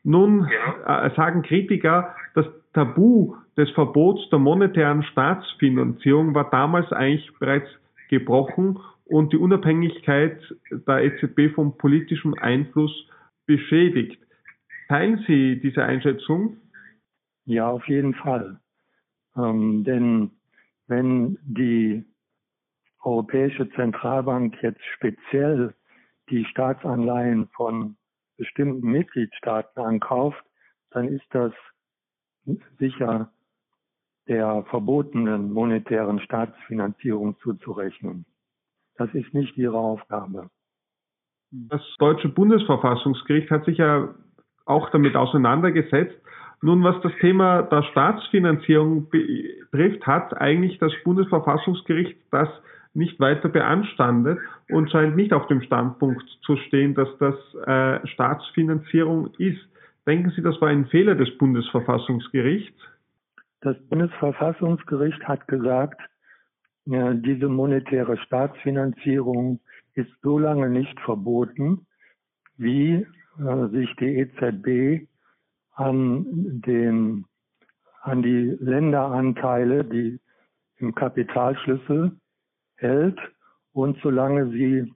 Nun 0.04 0.48
ja. 0.86 1.06
Äh, 1.06 1.16
sagen 1.16 1.42
Kritiker, 1.42 2.16
das 2.36 2.46
Tabu 2.74 3.36
des 3.58 3.70
Verbots 3.72 4.30
der 4.30 4.40
monetären 4.40 5.04
Staatsfinanzierung 5.04 6.36
war 6.36 6.50
damals 6.52 6.92
eigentlich 6.92 7.32
bereits 7.40 7.68
gebrochen 8.10 8.80
und 9.06 9.34
die 9.34 9.38
Unabhängigkeit 9.38 10.40
der 10.72 11.04
EZB 11.04 11.54
vom 11.56 11.78
politischen 11.78 12.38
Einfluss 12.38 12.92
beschädigt. 13.46 14.22
Teilen 14.88 15.24
Sie 15.28 15.60
diese 15.60 15.84
Einschätzung? 15.84 16.58
Ja, 17.46 17.70
auf 17.70 17.88
jeden 17.88 18.14
Fall. 18.14 18.60
Ähm, 19.36 19.84
denn 19.84 20.32
wenn 20.88 21.38
die 21.44 22.06
Europäische 23.02 23.70
Zentralbank 23.72 24.62
jetzt 24.62 24.84
speziell 24.96 25.74
die 26.30 26.46
Staatsanleihen 26.46 27.48
von 27.50 27.96
bestimmten 28.38 28.88
Mitgliedstaaten 28.92 29.82
ankauft, 29.82 30.44
dann 30.92 31.08
ist 31.08 31.26
das 31.32 31.54
sicher 32.80 33.32
der 34.28 34.64
verbotenen 34.70 35.52
monetären 35.52 36.20
Staatsfinanzierung 36.20 37.38
zuzurechnen. 37.40 38.26
Das 38.98 39.14
ist 39.14 39.34
nicht 39.34 39.58
ihre 39.58 39.78
Aufgabe. 39.78 40.50
Das 41.52 41.82
deutsche 41.98 42.30
Bundesverfassungsgericht 42.30 43.50
hat 43.52 43.66
sich 43.66 43.78
ja 43.78 44.14
auch 44.66 44.90
damit 44.90 45.16
auseinandergesetzt. 45.16 46.18
Nun, 46.62 46.84
was 46.84 47.00
das 47.04 47.14
Thema 47.22 47.62
der 47.62 47.84
Staatsfinanzierung 47.84 49.10
betrifft, 49.10 50.06
hat 50.06 50.36
eigentlich 50.36 50.78
das 50.80 50.92
Bundesverfassungsgericht 51.04 52.18
das 52.32 52.50
nicht 52.94 53.20
weiter 53.20 53.48
beanstandet 53.48 54.40
und 54.70 54.90
scheint 54.90 55.16
nicht 55.16 55.32
auf 55.32 55.48
dem 55.48 55.62
Standpunkt 55.62 56.26
zu 56.42 56.58
stehen, 56.58 56.96
dass 56.96 57.10
das 57.20 57.36
äh, 57.66 58.06
Staatsfinanzierung 58.08 59.30
ist. 59.38 59.62
Denken 60.08 60.32
Sie, 60.32 60.42
das 60.42 60.60
war 60.60 60.70
ein 60.70 60.88
Fehler 60.88 61.14
des 61.14 61.38
Bundesverfassungsgerichts? 61.38 62.82
Das 63.62 63.78
Bundesverfassungsgericht 63.90 65.28
hat 65.28 65.48
gesagt, 65.48 66.00
ja, 66.86 67.14
diese 67.14 67.50
monetäre 67.50 68.18
Staatsfinanzierung 68.18 69.60
ist 69.94 70.12
so 70.22 70.40
lange 70.40 70.70
nicht 70.70 71.00
verboten, 71.02 71.86
wie 72.56 73.06
äh, 73.40 73.68
sich 73.70 73.94
die 73.98 74.18
EZB 74.20 75.08
an 75.74 76.62
den 76.66 77.26
an 78.02 78.24
die 78.24 78.56
Länderanteile, 78.60 79.84
die 79.84 80.20
im 80.78 80.96
Kapitalschlüssel 80.96 82.18
hält 82.76 83.20
und 83.74 84.00
solange 84.02 84.50
sie 84.52 84.94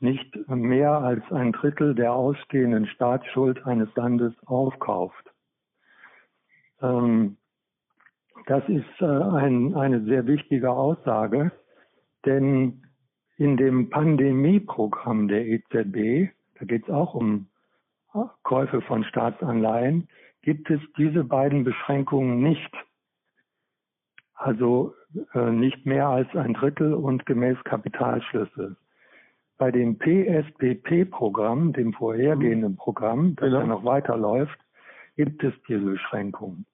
nicht 0.00 0.34
mehr 0.48 0.92
als 0.92 1.22
ein 1.30 1.52
Drittel 1.52 1.94
der 1.94 2.14
ausstehenden 2.14 2.86
Staatsschuld 2.86 3.66
eines 3.66 3.94
Landes 3.96 4.32
aufkauft. 4.46 5.30
Ähm, 6.80 7.36
das 8.46 8.68
ist 8.68 9.00
äh, 9.00 9.04
ein, 9.04 9.74
eine 9.74 10.02
sehr 10.04 10.26
wichtige 10.26 10.70
Aussage, 10.70 11.52
denn 12.24 12.82
in 13.36 13.56
dem 13.56 13.90
Pandemieprogramm 13.90 15.28
der 15.28 15.46
EZB, 15.46 16.30
da 16.58 16.64
geht 16.64 16.84
es 16.84 16.90
auch 16.90 17.14
um 17.14 17.48
Käufe 18.44 18.80
von 18.82 19.02
Staatsanleihen, 19.04 20.08
gibt 20.42 20.70
es 20.70 20.80
diese 20.96 21.24
beiden 21.24 21.64
Beschränkungen 21.64 22.40
nicht. 22.40 22.70
Also 24.34 24.94
äh, 25.32 25.50
nicht 25.50 25.86
mehr 25.86 26.08
als 26.08 26.28
ein 26.36 26.54
Drittel 26.54 26.94
und 26.94 27.26
gemäß 27.26 27.56
Kapitalschlüssel. 27.64 28.76
Bei 29.56 29.70
dem 29.70 29.98
PSPP-Programm, 29.98 31.72
dem 31.72 31.92
vorhergehenden 31.92 32.76
Programm, 32.76 33.36
das 33.36 33.46
genau. 33.46 33.60
ja 33.60 33.66
noch 33.66 33.84
weiterläuft, 33.84 34.58
gibt 35.16 35.42
es 35.44 35.54
diese 35.68 35.84
Beschränkungen. 35.84 36.66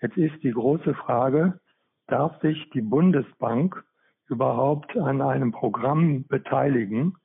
Jetzt 0.00 0.16
ist 0.16 0.42
die 0.42 0.52
große 0.52 0.94
Frage, 0.94 1.58
darf 2.06 2.40
sich 2.40 2.70
die 2.70 2.80
Bundesbank 2.80 3.82
überhaupt 4.28 4.96
an 4.96 5.20
einem 5.20 5.52
Programm 5.52 6.24
beteiligen, 6.26 7.16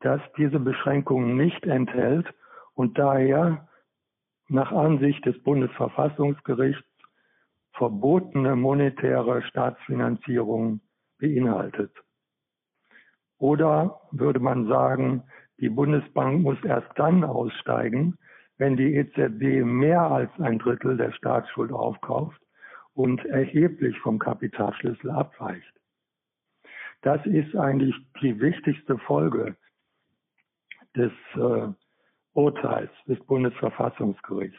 das 0.00 0.20
diese 0.36 0.60
Beschränkungen 0.60 1.36
nicht 1.36 1.64
enthält 1.64 2.26
und 2.74 2.98
daher 2.98 3.68
nach 4.48 4.72
Ansicht 4.72 5.24
des 5.26 5.42
Bundesverfassungsgerichts 5.42 6.84
verbotene 7.72 8.56
monetäre 8.56 9.42
Staatsfinanzierung 9.42 10.80
beinhaltet. 11.18 11.92
Oder 13.38 14.00
würde 14.12 14.40
man 14.40 14.66
sagen, 14.66 15.24
die 15.58 15.68
Bundesbank 15.68 16.42
muss 16.42 16.62
erst 16.64 16.90
dann 16.96 17.24
aussteigen, 17.24 18.18
wenn 18.58 18.76
die 18.76 18.94
EZB 18.94 19.64
mehr 19.64 20.02
als 20.02 20.30
ein 20.38 20.58
Drittel 20.58 20.96
der 20.96 21.12
Staatsschuld 21.12 21.72
aufkauft 21.72 22.40
und 22.94 23.24
erheblich 23.26 23.98
vom 24.00 24.18
Kapitalschlüssel 24.18 25.10
abweicht. 25.10 25.72
Das 27.02 27.24
ist 27.26 27.54
eigentlich 27.54 27.94
die 28.22 28.40
wichtigste 28.40 28.98
Folge 28.98 29.56
des 30.96 31.12
äh, 31.34 31.68
Urteils 32.32 32.90
des 33.06 33.18
Bundesverfassungsgerichts. 33.26 34.58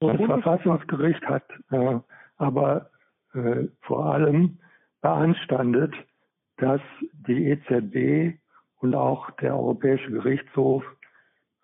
Das 0.00 0.16
Verfassungsgericht 0.16 1.24
hat 1.26 1.44
äh, 1.70 1.98
aber 2.36 2.90
äh, 3.34 3.64
vor 3.82 4.06
allem 4.06 4.58
beanstandet, 5.00 5.94
dass 6.58 6.80
die 7.12 7.50
EZB 7.50 8.38
und 8.78 8.94
auch 8.94 9.30
der 9.32 9.54
Europäische 9.56 10.10
Gerichtshof 10.10 10.84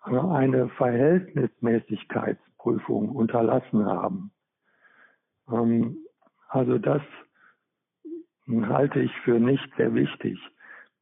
eine 0.03 0.69
Verhältnismäßigkeitsprüfung 0.69 3.09
unterlassen 3.09 3.85
haben. 3.85 4.31
Ähm, 5.49 5.97
also 6.49 6.77
das 6.77 7.01
halte 8.47 8.99
ich 8.99 9.11
für 9.23 9.39
nicht 9.39 9.67
sehr 9.77 9.95
wichtig. 9.95 10.37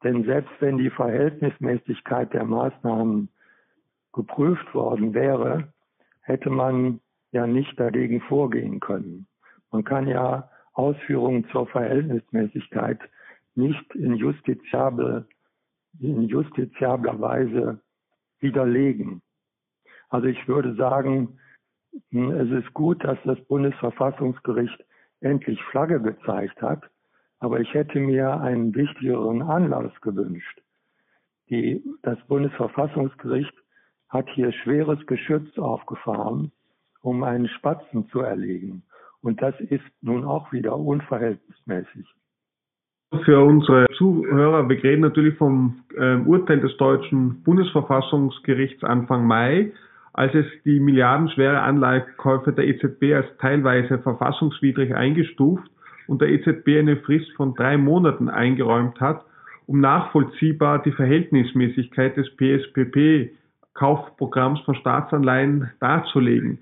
Denn 0.03 0.23
selbst 0.23 0.51
wenn 0.59 0.77
die 0.77 0.89
Verhältnismäßigkeit 0.89 2.33
der 2.33 2.45
Maßnahmen 2.45 3.29
geprüft 4.13 4.73
worden 4.73 5.13
wäre, 5.13 5.71
hätte 6.21 6.49
man 6.49 7.01
ja 7.31 7.47
nicht 7.47 7.79
dagegen 7.79 8.21
vorgehen 8.21 8.79
können. 8.79 9.27
Man 9.71 9.83
kann 9.83 10.07
ja 10.07 10.49
Ausführungen 10.73 11.47
zur 11.49 11.67
Verhältnismäßigkeit 11.67 12.99
nicht 13.55 13.95
in 13.95 14.15
justiziabel, 14.15 15.27
in 15.99 16.23
justiziabler 16.23 17.19
Weise 17.19 17.81
widerlegen. 18.41 19.21
Also 20.09 20.27
ich 20.27 20.47
würde 20.47 20.75
sagen, 20.75 21.39
hm, 22.09 22.31
es 22.31 22.63
ist 22.63 22.73
gut, 22.73 23.03
dass 23.03 23.17
das 23.23 23.39
Bundesverfassungsgericht 23.45 24.83
endlich 25.21 25.61
Flagge 25.65 26.01
gezeigt 26.01 26.61
hat, 26.61 26.83
aber 27.39 27.59
ich 27.59 27.73
hätte 27.73 27.99
mir 27.99 28.39
einen 28.39 28.73
wichtigeren 28.75 29.41
Anlass 29.41 29.91
gewünscht. 30.01 30.61
Die, 31.49 31.83
das 32.01 32.19
Bundesverfassungsgericht 32.27 33.53
hat 34.09 34.29
hier 34.29 34.51
schweres 34.51 35.05
Geschütz 35.05 35.57
aufgefahren, 35.57 36.51
um 37.01 37.23
einen 37.23 37.47
Spatzen 37.47 38.07
zu 38.09 38.19
erlegen. 38.19 38.83
Und 39.21 39.41
das 39.41 39.59
ist 39.59 39.85
nun 40.01 40.23
auch 40.23 40.51
wieder 40.51 40.77
unverhältnismäßig. 40.77 42.07
Für 43.25 43.41
unsere 43.41 43.87
Zuhörer, 43.97 44.69
wir 44.69 44.81
reden 44.81 45.01
natürlich 45.01 45.35
vom 45.35 45.83
äh, 45.97 46.15
Urteil 46.15 46.61
des 46.61 46.77
deutschen 46.77 47.43
Bundesverfassungsgerichts 47.43 48.85
Anfang 48.85 49.27
Mai, 49.27 49.73
als 50.13 50.33
es 50.33 50.45
die 50.63 50.79
milliardenschwere 50.79 51.59
Anleihekäufe 51.59 52.53
der 52.53 52.67
EZB 52.67 53.15
als 53.15 53.25
teilweise 53.39 53.99
verfassungswidrig 53.99 54.95
eingestuft 54.95 55.69
und 56.07 56.21
der 56.21 56.29
EZB 56.29 56.79
eine 56.79 56.95
Frist 56.97 57.29
von 57.33 57.53
drei 57.53 57.77
Monaten 57.77 58.29
eingeräumt 58.29 59.01
hat, 59.01 59.25
um 59.67 59.81
nachvollziehbar 59.81 60.81
die 60.81 60.93
Verhältnismäßigkeit 60.93 62.15
des 62.15 62.33
PSPP-Kaufprogramms 62.37 64.61
von 64.61 64.75
Staatsanleihen 64.75 65.69
darzulegen. 65.81 66.59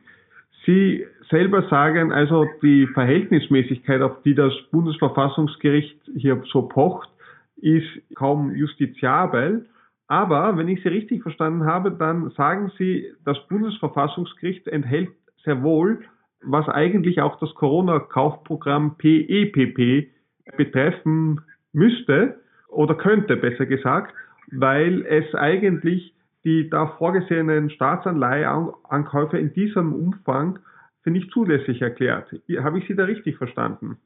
Sie 0.69 1.03
selber 1.31 1.67
sagen 1.67 2.11
also, 2.11 2.45
die 2.61 2.85
Verhältnismäßigkeit, 2.93 4.03
auf 4.03 4.21
die 4.21 4.35
das 4.35 4.53
Bundesverfassungsgericht 4.71 5.99
hier 6.15 6.43
so 6.51 6.67
pocht, 6.67 7.09
ist 7.57 7.87
kaum 8.13 8.53
justiziabel. 8.53 9.65
Aber 10.07 10.57
wenn 10.57 10.67
ich 10.67 10.83
Sie 10.83 10.89
richtig 10.89 11.23
verstanden 11.23 11.65
habe, 11.65 11.89
dann 11.89 12.29
sagen 12.37 12.71
Sie, 12.77 13.11
das 13.25 13.39
Bundesverfassungsgericht 13.47 14.67
enthält 14.67 15.09
sehr 15.43 15.63
wohl, 15.63 16.01
was 16.43 16.69
eigentlich 16.69 17.19
auch 17.19 17.39
das 17.39 17.51
Corona-Kaufprogramm 17.55 18.95
PEPP 18.99 19.79
e 19.79 20.09
betreffen 20.55 21.41
müsste 21.73 22.41
oder 22.67 22.93
könnte, 22.93 23.37
besser 23.37 23.65
gesagt, 23.65 24.13
weil 24.51 25.03
es 25.07 25.33
eigentlich 25.33 26.13
die 26.49 26.67
da 26.67 26.87
vorgesehenen 26.97 27.69
Staatsanleiheankäufe 27.69 29.37
in 29.37 29.53
diesem 29.53 29.93
Umfang 29.93 30.57
für 31.03 31.11
nicht 31.11 31.31
zulässig 31.31 31.79
erklärt. 31.79 32.27
Habe 32.63 32.79
ich 32.79 32.87
Sie 32.87 32.95
da 32.95 33.03
richtig 33.03 33.37
verstanden? 33.37 33.99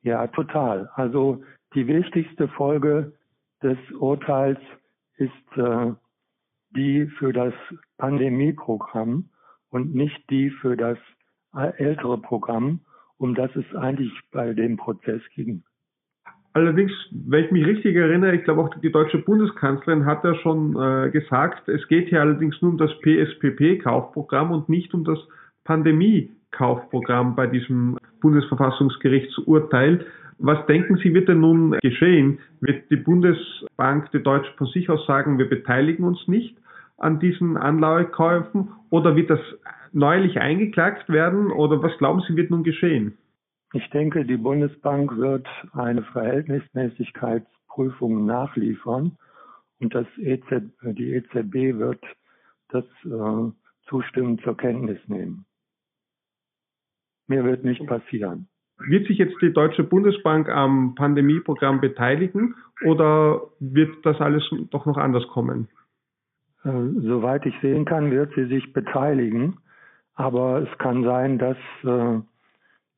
Ja, 0.00 0.26
total. 0.28 0.88
Also 0.94 1.44
die 1.74 1.86
wichtigste 1.86 2.48
Folge 2.48 3.12
des 3.62 3.76
Urteils 3.98 4.58
ist 5.16 5.56
äh, 5.56 5.92
die 6.70 7.06
für 7.18 7.34
das 7.34 7.52
Pandemieprogramm 7.98 9.28
und 9.68 9.94
nicht 9.94 10.30
die 10.30 10.48
für 10.48 10.78
das 10.78 10.96
ältere 11.76 12.16
Programm, 12.16 12.80
um 13.18 13.34
das 13.34 13.54
es 13.56 13.76
eigentlich 13.76 14.12
bei 14.32 14.54
dem 14.54 14.78
Prozess 14.78 15.20
ging. 15.34 15.64
Allerdings, 16.54 16.92
wenn 17.10 17.44
ich 17.44 17.50
mich 17.50 17.66
richtig 17.66 17.96
erinnere, 17.96 18.36
ich 18.36 18.44
glaube 18.44 18.60
auch 18.60 18.70
die 18.80 18.92
deutsche 18.92 19.18
Bundeskanzlerin 19.18 20.06
hat 20.06 20.22
ja 20.22 20.36
schon 20.36 20.76
äh, 20.76 21.10
gesagt, 21.10 21.68
es 21.68 21.86
geht 21.88 22.08
hier 22.08 22.20
allerdings 22.20 22.62
nur 22.62 22.70
um 22.70 22.78
das 22.78 22.92
PSPP-Kaufprogramm 23.00 24.52
und 24.52 24.68
nicht 24.68 24.94
um 24.94 25.02
das 25.02 25.18
Pandemie-Kaufprogramm 25.64 27.34
bei 27.34 27.48
diesem 27.48 27.98
Bundesverfassungsgerichtsurteil. 28.20 30.06
Was 30.38 30.64
denken 30.66 30.96
Sie, 30.98 31.12
wird 31.12 31.28
denn 31.28 31.40
nun 31.40 31.72
geschehen? 31.82 32.38
Wird 32.60 32.88
die 32.88 32.96
Bundesbank, 32.96 34.12
die 34.12 34.22
Deutsche 34.22 34.52
von 34.56 34.68
sich 34.68 34.88
aus 34.88 35.04
sagen, 35.06 35.38
wir 35.38 35.48
beteiligen 35.48 36.04
uns 36.04 36.28
nicht 36.28 36.56
an 36.98 37.18
diesen 37.18 37.56
Anleihekäufen 37.56 38.68
oder 38.90 39.16
wird 39.16 39.30
das 39.30 39.40
neulich 39.92 40.40
eingeklagt 40.40 41.08
werden 41.08 41.50
oder 41.50 41.82
was 41.82 41.98
glauben 41.98 42.22
Sie, 42.28 42.36
wird 42.36 42.50
nun 42.50 42.62
geschehen? 42.62 43.18
Ich 43.74 43.90
denke, 43.90 44.24
die 44.24 44.36
Bundesbank 44.36 45.16
wird 45.16 45.48
eine 45.72 46.04
Verhältnismäßigkeitsprüfung 46.04 48.24
nachliefern 48.24 49.18
und 49.80 49.92
das 49.92 50.06
EZ, 50.16 50.46
die 50.82 51.14
EZB 51.14 51.76
wird 51.76 52.00
das 52.68 52.84
äh, 53.04 53.50
zustimmend 53.88 54.42
zur 54.42 54.56
Kenntnis 54.56 55.00
nehmen. 55.08 55.44
Mehr 57.26 57.44
wird 57.44 57.64
nicht 57.64 57.84
passieren. 57.84 58.46
Wird 58.78 59.08
sich 59.08 59.18
jetzt 59.18 59.34
die 59.42 59.52
Deutsche 59.52 59.82
Bundesbank 59.82 60.48
am 60.48 60.94
Pandemieprogramm 60.94 61.80
beteiligen 61.80 62.54
oder 62.84 63.42
wird 63.58 64.06
das 64.06 64.20
alles 64.20 64.48
doch 64.70 64.86
noch 64.86 64.98
anders 64.98 65.26
kommen? 65.26 65.66
Äh, 66.62 66.70
soweit 67.00 67.44
ich 67.44 67.58
sehen 67.60 67.86
kann, 67.86 68.12
wird 68.12 68.32
sie 68.36 68.46
sich 68.46 68.72
beteiligen. 68.72 69.58
Aber 70.14 70.62
es 70.62 70.78
kann 70.78 71.02
sein, 71.02 71.38
dass 71.38 71.56
äh, 71.82 72.20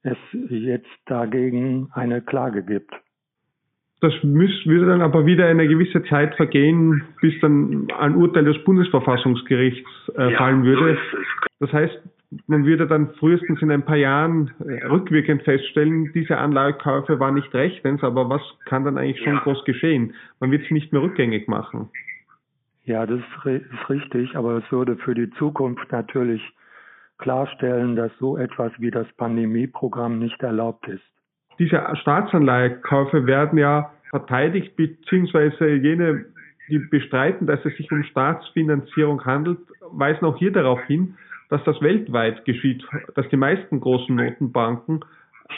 es 0.07 0.19
jetzt 0.49 0.89
dagegen 1.07 1.89
eine 1.93 2.23
Klage 2.23 2.63
gibt. 2.63 2.93
Das 4.01 4.13
würde 4.23 4.87
dann 4.87 5.01
aber 5.01 5.25
wieder 5.25 5.47
eine 5.47 5.67
gewisse 5.67 6.05
Zeit 6.05 6.35
vergehen, 6.35 7.03
bis 7.23 7.33
dann 7.41 7.89
ein 7.99 8.15
Urteil 8.15 8.45
des 8.45 8.63
Bundesverfassungsgerichts 8.65 9.89
äh, 10.17 10.33
ja, 10.33 10.39
fallen 10.39 10.65
würde. 10.65 10.99
Das 11.61 11.73
heißt, 11.73 11.99
man 12.47 12.67
würde 12.67 12.87
dann 12.87 13.15
frühestens 13.15 13.63
in 13.63 13.71
ein 13.71 13.85
paar 13.85 13.97
Jahren 13.97 14.51
äh, 14.61 14.85
rückwirkend 14.87 15.43
feststellen, 15.43 16.13
diese 16.13 16.37
Anlagekäufe 16.37 17.19
waren 17.21 17.35
nicht 17.35 17.53
rechtens, 17.55 18.03
aber 18.03 18.29
was 18.29 18.43
kann 18.67 18.85
dann 18.85 18.99
eigentlich 18.99 19.23
schon 19.25 19.35
ja. 19.35 19.41
groß 19.41 19.65
geschehen? 19.65 20.15
Man 20.41 20.51
wird 20.51 20.65
es 20.65 20.71
nicht 20.71 20.93
mehr 20.93 21.03
rückgängig 21.03 21.49
machen. 21.49 21.89
Ja, 22.85 23.07
das 23.07 23.21
ist 23.21 23.91
richtig, 23.91 24.37
aber 24.37 24.59
es 24.59 24.71
würde 24.71 24.97
für 24.97 25.15
die 25.15 25.31
Zukunft 25.31 25.91
natürlich 25.91 26.43
klarstellen, 27.19 27.97
dass 27.97 28.13
so 28.19 28.37
etwas 28.37 28.73
wie 28.79 28.91
das 28.91 29.07
Pandemieprogramm 29.17 30.19
nicht 30.19 30.43
erlaubt 30.43 30.87
ist. 30.89 31.05
Diese 31.59 31.83
Staatsanleihekäufe 32.01 33.27
werden 33.27 33.59
ja 33.59 33.91
verteidigt, 34.11 34.77
beziehungsweise 34.77 35.69
jene, 35.71 36.27
die 36.69 36.79
bestreiten, 36.79 37.47
dass 37.47 37.65
es 37.65 37.77
sich 37.77 37.91
um 37.91 38.03
Staatsfinanzierung 38.05 39.25
handelt, 39.25 39.59
weisen 39.91 40.25
auch 40.25 40.37
hier 40.37 40.53
darauf 40.53 40.83
hin, 40.85 41.17
dass 41.49 41.63
das 41.65 41.81
weltweit 41.81 42.45
geschieht, 42.45 42.85
dass 43.15 43.29
die 43.29 43.37
meisten 43.37 43.81
großen 43.81 44.15
Notenbanken 44.15 45.05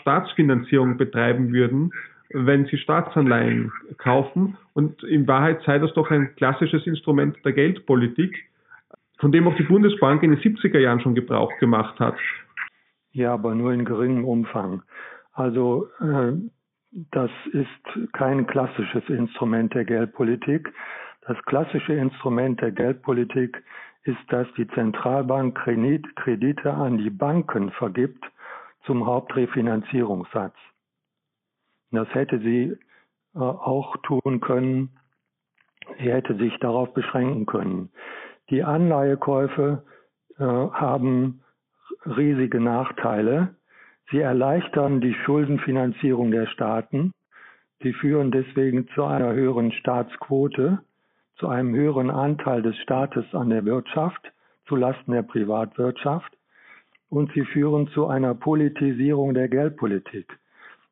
Staatsfinanzierung 0.00 0.98
betreiben 0.98 1.52
würden, 1.52 1.92
wenn 2.30 2.66
sie 2.66 2.76
Staatsanleihen 2.76 3.72
kaufen. 3.96 4.56
Und 4.74 5.02
in 5.02 5.26
Wahrheit 5.26 5.62
sei 5.64 5.78
das 5.78 5.92
doch 5.94 6.10
ein 6.10 6.34
klassisches 6.36 6.86
Instrument 6.86 7.36
der 7.44 7.52
Geldpolitik, 7.52 8.44
von 9.18 9.32
dem 9.32 9.46
auch 9.48 9.56
die 9.56 9.64
Bundesbank 9.64 10.22
in 10.22 10.30
den 10.30 10.40
70er 10.40 10.78
Jahren 10.78 11.00
schon 11.00 11.14
Gebrauch 11.14 11.52
gemacht 11.58 11.98
hat. 12.00 12.16
Ja, 13.12 13.34
aber 13.34 13.54
nur 13.54 13.72
in 13.72 13.84
geringem 13.84 14.24
Umfang. 14.24 14.82
Also 15.32 15.88
äh, 16.00 16.32
das 17.10 17.30
ist 17.52 18.12
kein 18.12 18.46
klassisches 18.46 19.08
Instrument 19.08 19.74
der 19.74 19.84
Geldpolitik. 19.84 20.72
Das 21.22 21.36
klassische 21.44 21.92
Instrument 21.92 22.60
der 22.60 22.72
Geldpolitik 22.72 23.62
ist, 24.04 24.20
dass 24.28 24.46
die 24.56 24.66
Zentralbank 24.68 25.54
Kredite 25.56 26.72
an 26.72 26.98
die 26.98 27.10
Banken 27.10 27.70
vergibt 27.72 28.24
zum 28.84 29.04
Hauptrefinanzierungssatz. 29.06 30.54
Das 31.90 32.08
hätte 32.14 32.38
sie 32.38 32.76
äh, 33.34 33.38
auch 33.38 33.96
tun 33.98 34.40
können. 34.40 34.90
Sie 35.98 36.10
hätte 36.10 36.36
sich 36.36 36.56
darauf 36.58 36.92
beschränken 36.94 37.46
können. 37.46 37.90
Die 38.50 38.64
Anleihekäufe 38.64 39.82
äh, 40.38 40.42
haben 40.44 41.40
riesige 42.06 42.60
Nachteile. 42.60 43.54
Sie 44.10 44.20
erleichtern 44.20 45.00
die 45.00 45.14
Schuldenfinanzierung 45.14 46.30
der 46.30 46.46
Staaten. 46.46 47.12
Sie 47.82 47.92
führen 47.92 48.30
deswegen 48.30 48.88
zu 48.94 49.04
einer 49.04 49.32
höheren 49.34 49.70
Staatsquote, 49.72 50.78
zu 51.36 51.48
einem 51.48 51.74
höheren 51.74 52.10
Anteil 52.10 52.62
des 52.62 52.76
Staates 52.78 53.26
an 53.32 53.50
der 53.50 53.64
Wirtschaft, 53.64 54.32
zu 54.66 54.76
Lasten 54.76 55.12
der 55.12 55.22
Privatwirtschaft. 55.22 56.32
Und 57.10 57.32
sie 57.32 57.44
führen 57.44 57.88
zu 57.88 58.06
einer 58.06 58.34
Politisierung 58.34 59.34
der 59.34 59.48
Geldpolitik. 59.48 60.38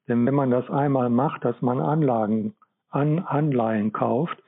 Denn 0.09 0.25
wenn 0.27 0.35
man 0.35 0.51
das 0.51 0.69
einmal 0.71 1.11
macht, 1.11 1.45
dass 1.45 1.61
man 1.63 1.81
Anlagen, 1.81 2.55
an 2.91 3.19
Anleihen 3.19 3.93
kauft, 3.93 4.43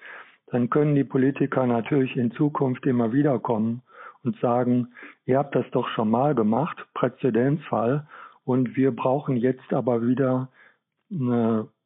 dann 0.51 0.71
können 0.71 0.95
die 0.95 1.05
Politiker 1.05 1.67
natürlich 1.67 2.17
in 2.17 2.31
Zukunft 2.33 2.87
immer 2.87 3.13
wieder 3.13 3.39
kommen 3.39 3.83
und 4.25 4.39
sagen, 4.41 4.89
ihr 5.27 5.39
habt 5.39 5.55
das 5.55 5.67
doch 5.73 5.89
schon 5.89 6.11
mal 6.11 6.35
gemacht, 6.35 6.77
Präzedenzfall, 6.95 8.07
und 8.45 8.77
wir 8.77 8.97
brauchen 8.97 9.37
jetzt 9.37 9.73
aber 9.73 10.03
wieder 10.07 10.49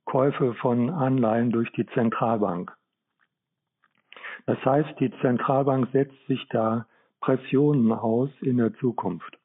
Käufe 0.04 0.54
von 0.54 0.90
Anleihen 0.90 1.50
durch 1.50 1.70
die 1.72 1.86
Zentralbank. 1.86 2.72
Das 4.46 4.64
heißt, 4.64 4.98
die 5.00 5.12
Zentralbank 5.20 5.88
setzt 5.92 6.26
sich 6.26 6.46
da 6.50 6.86
Pressionen 7.20 7.92
aus 7.92 8.30
in 8.40 8.56
der 8.56 8.74
Zukunft. 8.74 9.38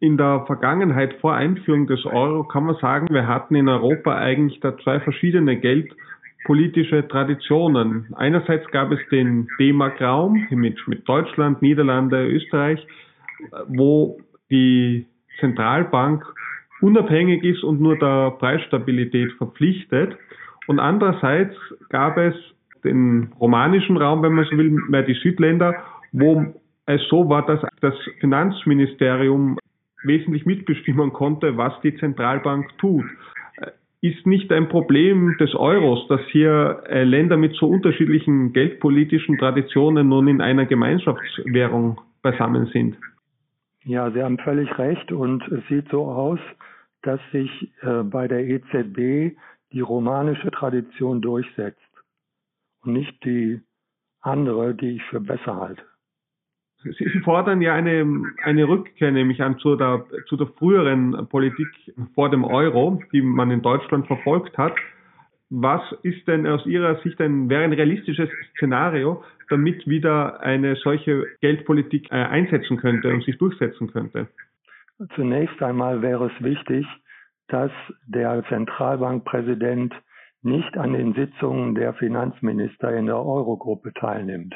In 0.00 0.16
der 0.16 0.44
Vergangenheit 0.46 1.14
vor 1.20 1.34
Einführung 1.34 1.86
des 1.86 2.04
Euro 2.04 2.42
kann 2.42 2.64
man 2.64 2.74
sagen, 2.76 3.06
wir 3.10 3.28
hatten 3.28 3.54
in 3.54 3.68
Europa 3.68 4.16
eigentlich 4.16 4.58
da 4.58 4.76
zwei 4.78 4.98
verschiedene 4.98 5.60
geldpolitische 6.42 7.06
Traditionen. 7.08 8.06
Einerseits 8.14 8.68
gab 8.70 8.90
es 8.92 9.00
den 9.10 9.48
D-Mark-Raum 9.58 10.46
mit, 10.50 10.76
mit 10.86 11.08
Deutschland, 11.08 11.62
Niederlande, 11.62 12.26
Österreich, 12.26 12.84
wo 13.68 14.20
die 14.50 15.06
Zentralbank 15.40 16.24
unabhängig 16.80 17.44
ist 17.44 17.62
und 17.62 17.80
nur 17.80 17.98
der 17.98 18.32
Preisstabilität 18.32 19.32
verpflichtet. 19.32 20.16
Und 20.66 20.78
andererseits 20.78 21.54
gab 21.90 22.16
es 22.18 22.34
den 22.84 23.32
romanischen 23.40 23.96
Raum, 23.96 24.22
wenn 24.22 24.32
man 24.32 24.44
so 24.44 24.56
will, 24.56 24.70
mehr 24.70 25.02
die 25.02 25.14
Südländer, 25.14 25.74
wo 26.12 26.44
es 26.86 27.00
so 27.08 27.28
war, 27.28 27.46
dass 27.46 27.60
das 27.80 27.94
Finanzministerium 28.20 29.58
wesentlich 30.04 30.44
mitbestimmen 30.46 31.12
konnte, 31.12 31.56
was 31.56 31.72
die 31.82 31.94
Zentralbank 31.96 32.66
tut. 32.78 33.04
Ist 34.04 34.26
nicht 34.26 34.50
ein 34.50 34.68
Problem 34.68 35.36
des 35.38 35.54
Euros, 35.54 36.08
dass 36.08 36.20
hier 36.32 36.82
äh, 36.88 37.04
Länder 37.04 37.36
mit 37.36 37.54
so 37.54 37.68
unterschiedlichen 37.68 38.52
geldpolitischen 38.52 39.38
Traditionen 39.38 40.08
nun 40.08 40.26
in 40.26 40.40
einer 40.40 40.66
Gemeinschaftswährung 40.66 42.00
beisammen 42.20 42.66
sind? 42.72 42.96
Ja, 43.84 44.10
Sie 44.10 44.20
haben 44.20 44.38
völlig 44.38 44.76
recht 44.76 45.12
und 45.12 45.46
es 45.46 45.64
sieht 45.68 45.88
so 45.90 46.06
aus, 46.06 46.40
dass 47.02 47.20
sich 47.30 47.48
äh, 47.82 48.02
bei 48.02 48.26
der 48.26 48.44
EZB 48.44 49.36
die 49.70 49.80
romanische 49.80 50.50
Tradition 50.50 51.20
durchsetzt 51.20 51.78
und 52.84 52.94
nicht 52.94 53.24
die 53.24 53.60
andere, 54.20 54.74
die 54.74 54.96
ich 54.96 55.02
für 55.04 55.20
besser 55.20 55.54
halte. 55.54 55.82
Sie 56.84 57.20
fordern 57.20 57.60
ja 57.60 57.74
eine, 57.74 58.24
eine 58.42 58.68
Rückkehr 58.68 59.12
nämlich 59.12 59.42
an 59.42 59.58
zu 59.58 59.76
der, 59.76 60.04
zu 60.26 60.36
der 60.36 60.48
früheren 60.48 61.28
Politik 61.28 61.68
vor 62.14 62.30
dem 62.30 62.44
Euro, 62.44 63.00
die 63.12 63.22
man 63.22 63.50
in 63.50 63.62
Deutschland 63.62 64.06
verfolgt 64.06 64.58
hat. 64.58 64.74
Was 65.50 65.82
ist 66.02 66.26
denn 66.26 66.46
aus 66.46 66.64
Ihrer 66.66 66.96
Sicht 67.02 67.20
ein, 67.20 67.48
wäre 67.48 67.64
ein 67.64 67.72
realistisches 67.72 68.30
Szenario, 68.56 69.22
damit 69.50 69.86
wieder 69.86 70.40
eine 70.40 70.76
solche 70.76 71.26
Geldpolitik 71.40 72.10
äh, 72.10 72.14
einsetzen 72.14 72.78
könnte 72.78 73.12
und 73.12 73.22
sich 73.22 73.36
durchsetzen 73.38 73.92
könnte? 73.92 74.28
Zunächst 75.14 75.62
einmal 75.62 76.00
wäre 76.00 76.30
es 76.30 76.44
wichtig, 76.44 76.86
dass 77.48 77.70
der 78.06 78.44
Zentralbankpräsident 78.48 79.94
nicht 80.42 80.76
an 80.76 80.94
den 80.94 81.14
Sitzungen 81.14 81.74
der 81.74 81.94
Finanzminister 81.94 82.96
in 82.96 83.06
der 83.06 83.18
Eurogruppe 83.18 83.92
teilnimmt. 83.92 84.54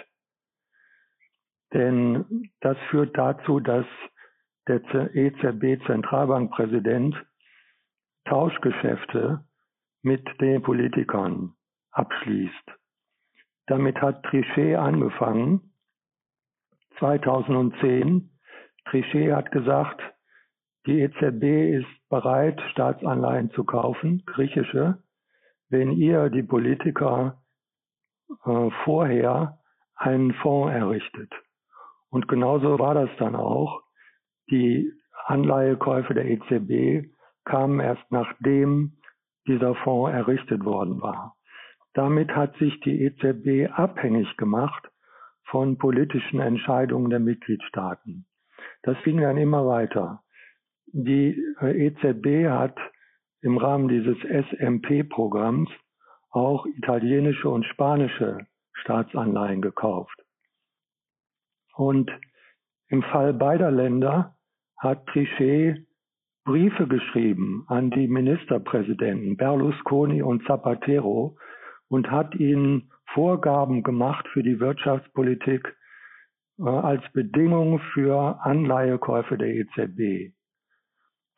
Denn 1.73 2.51
das 2.61 2.77
führt 2.91 3.17
dazu, 3.17 3.61
dass 3.61 3.87
der 4.69 5.15
EZB-Zentralbankpräsident 5.15 7.17
Tauschgeschäfte 8.25 9.45
mit 10.03 10.29
den 10.41 10.61
Politikern 10.63 11.55
abschließt. 11.93 12.73
Damit 13.67 14.01
hat 14.01 14.25
Trichet 14.25 14.77
angefangen. 14.77 15.73
2010. 16.99 18.31
Trichet 18.87 19.35
hat 19.35 19.51
gesagt, 19.51 20.01
die 20.87 21.01
EZB 21.01 21.81
ist 21.81 22.09
bereit, 22.09 22.61
Staatsanleihen 22.71 23.51
zu 23.51 23.65
kaufen, 23.65 24.23
griechische, 24.27 25.03
wenn 25.69 25.91
ihr, 25.91 26.31
die 26.31 26.45
Politiker, 26.45 27.43
äh, 28.45 28.71
vorher 28.85 29.59
einen 29.97 30.33
Fonds 30.35 30.73
errichtet. 30.73 31.33
Und 32.11 32.29
genauso 32.29 32.79
war 32.79 32.95
das 32.95 33.11
dann 33.19 33.37
auch. 33.37 33.83
Die 34.51 34.93
Anleihekäufe 35.27 36.15
der 36.15 36.27
EZB 36.27 37.09
kamen 37.45 37.81
erst 37.81 38.11
nachdem 38.11 38.99
dieser 39.47 39.75
Fonds 39.77 40.13
errichtet 40.13 40.65
worden 40.65 41.01
war. 41.01 41.37
Damit 41.95 42.31
hat 42.31 42.57
sich 42.59 42.79
die 42.81 43.03
EZB 43.03 43.73
abhängig 43.73 44.37
gemacht 44.37 44.89
von 45.45 45.79
politischen 45.79 46.41
Entscheidungen 46.41 47.11
der 47.11 47.21
Mitgliedstaaten. 47.21 48.27
Das 48.83 48.97
ging 49.05 49.21
dann 49.21 49.37
immer 49.37 49.67
weiter. 49.67 50.23
Die 50.87 51.43
äh, 51.61 51.87
EZB 51.87 52.49
hat 52.49 52.77
im 53.41 53.59
Rahmen 53.59 53.89
dieses 53.89 54.17
SMP-Programms 54.25 55.71
auch 56.31 56.67
italienische 56.67 57.49
und 57.49 57.65
spanische 57.65 58.47
Staatsanleihen 58.75 59.63
gekauft. 59.63 60.26
Und 61.77 62.11
im 62.89 63.03
Fall 63.03 63.33
beider 63.35 63.71
Länder 63.71 64.37
hat 64.79 65.07
Trichet 65.07 65.87
Briefe 66.45 66.87
geschrieben 66.87 67.65
an 67.67 67.91
die 67.91 68.07
Ministerpräsidenten 68.07 69.37
Berlusconi 69.37 70.23
und 70.23 70.47
Zapatero 70.47 71.37
und 71.89 72.11
hat 72.11 72.35
ihnen 72.37 72.93
Vorgaben 73.13 73.83
gemacht 73.83 74.29
für 74.29 74.43
die 74.43 74.61
Wirtschaftspolitik 74.61 75.77
äh, 76.59 76.69
als 76.69 77.03
Bedingung 77.13 77.81
für 77.93 78.41
Anleihekäufe 78.45 79.37
der 79.37 79.55
EZB. 79.55 80.35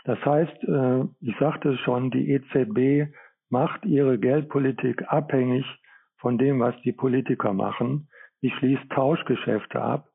Das 0.05 0.19
heißt, 0.25 0.65
äh, 0.65 1.05
ich 1.21 1.37
sagte 1.39 1.77
schon, 1.79 2.11
die 2.11 2.31
EZB 2.33 3.11
macht 3.49 3.85
ihre 3.87 4.19
Geldpolitik 4.19 5.05
abhängig 5.09 5.65
von 6.19 6.37
dem, 6.37 6.61
was 6.61 6.75
die 6.83 6.93
Politiker 6.93 7.53
machen. 7.53 8.09
Sie 8.41 8.51
schließt 8.51 8.91
Tauschgeschäfte 8.91 9.81
ab. 9.81 10.09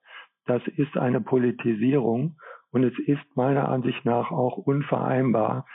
Das 0.46 0.62
ist 0.78 0.98
eine 0.98 1.22
Politisierung 1.22 2.36
und 2.72 2.84
es 2.84 2.98
ist 3.06 3.36
meiner 3.36 3.70
Ansicht 3.70 4.04
nach 4.06 4.32
auch 4.32 4.58
unvereinbar 4.58 5.66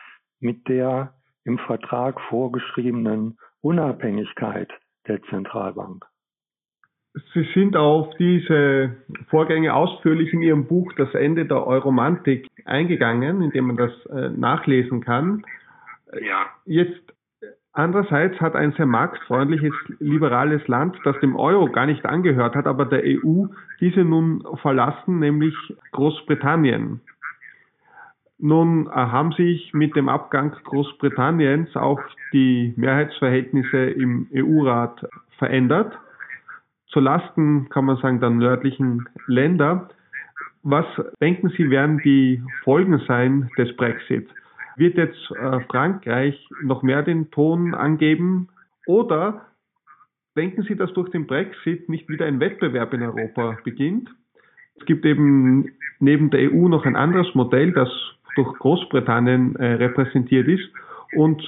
mit 0.41 0.69
der 0.69 1.15
im 1.45 1.59
Vertrag 1.59 2.21
vorgeschriebenen 2.29 3.39
Unabhängigkeit 3.61 4.71
der 5.07 5.23
Zentralbank. 5.25 6.05
Sie 7.33 7.49
sind 7.55 7.77
auf 7.77 8.15
diese 8.19 8.97
Vorgänge 9.29 9.75
ausführlich 9.75 10.33
in 10.33 10.43
Ihrem 10.43 10.67
Buch 10.67 10.93
Das 10.97 11.15
Ende 11.15 11.47
der 11.47 11.67
Euromantik 11.67 12.47
eingegangen, 12.65 13.43
in 13.43 13.51
dem 13.51 13.67
man 13.67 13.77
das 13.77 14.07
äh, 14.07 14.29
nachlesen 14.29 15.01
kann. 15.01 15.45
Ja. 16.21 16.47
Jetzt 16.65 17.13
andererseits 17.79 18.41
hat 18.41 18.55
ein 18.55 18.73
sehr 18.73 18.87
marktfreundliches, 18.87 19.73
liberales 20.01 20.67
Land, 20.69 20.97
das 21.05 21.19
dem 21.21 21.37
Euro 21.37 21.71
gar 21.71 21.87
nicht 21.87 22.05
angehört 22.05 22.55
hat, 22.55 22.67
aber 22.67 22.85
der 22.85 23.03
EU, 23.05 23.47
diese 23.81 24.05
nun 24.05 24.43
verlassen, 24.61 25.19
nämlich 25.21 25.55
Großbritannien. 25.93 27.01
Nun 28.39 28.87
äh, 28.87 28.91
haben 28.91 29.33
sich 29.33 29.73
mit 29.75 29.97
dem 29.97 30.09
Abgang 30.09 30.53
Großbritanniens 30.65 31.75
auch 31.77 32.01
die 32.33 32.73
Mehrheitsverhältnisse 32.77 33.79
im 33.91 34.29
EU-Rat 34.35 35.09
verändert 35.39 35.99
zu 36.91 37.01
Lasten, 37.01 37.69
kann 37.69 37.85
man 37.85 37.99
sagen, 37.99 38.21
der 38.21 38.31
nördlichen 38.31 39.09
Länder. 39.27 39.89
Was 40.63 40.87
denken 41.21 41.51
Sie, 41.57 41.71
werden 41.71 42.01
die 42.03 42.43
Folgen 42.65 42.99
sein 43.07 43.51
des 43.59 43.75
Brexit? 43.77 44.29
Wird 44.79 44.97
jetzt 44.97 45.31
äh, 45.33 45.61
Frankreich 45.69 46.49
noch 46.63 46.83
mehr 46.83 47.03
den 47.03 47.31
Ton 47.31 47.75
angeben? 47.75 48.49
Oder 48.87 49.47
denken 50.37 50.63
Sie, 50.63 50.77
dass 50.77 50.93
durch 50.93 51.11
den 51.11 51.27
Brexit 51.27 51.89
nicht 51.89 52.09
wieder 52.09 52.27
ein 52.27 52.39
Wettbewerb 52.39 52.95
in 52.95 53.03
Europa 53.03 53.59
beginnt? 53.65 54.09
Es 54.77 54.87
gibt 54.87 55.05
eben 55.05 55.73
neben 55.99 56.31
der 56.31 56.53
EU 56.53 56.69
noch 56.69 56.87
ein 56.87 56.95
anderes 56.95 57.35
Modell, 57.35 57.73
das 57.73 57.89
durch 58.37 58.57
Großbritannien 58.61 59.57
äh, 59.57 59.75
repräsentiert 59.75 60.47
ist. 60.47 60.71
Und 61.17 61.43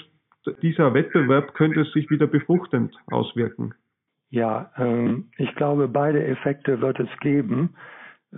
dieser 0.60 0.92
Wettbewerb 0.92 1.54
könnte 1.54 1.84
sich 1.84 2.10
wieder 2.10 2.26
befruchtend 2.26 2.96
auswirken. 3.06 3.74
Ja, 4.30 4.72
ähm, 4.76 5.30
ich 5.36 5.54
glaube, 5.54 5.86
beide 5.86 6.24
Effekte 6.24 6.80
wird 6.80 6.98
es 6.98 7.08
geben. 7.20 7.74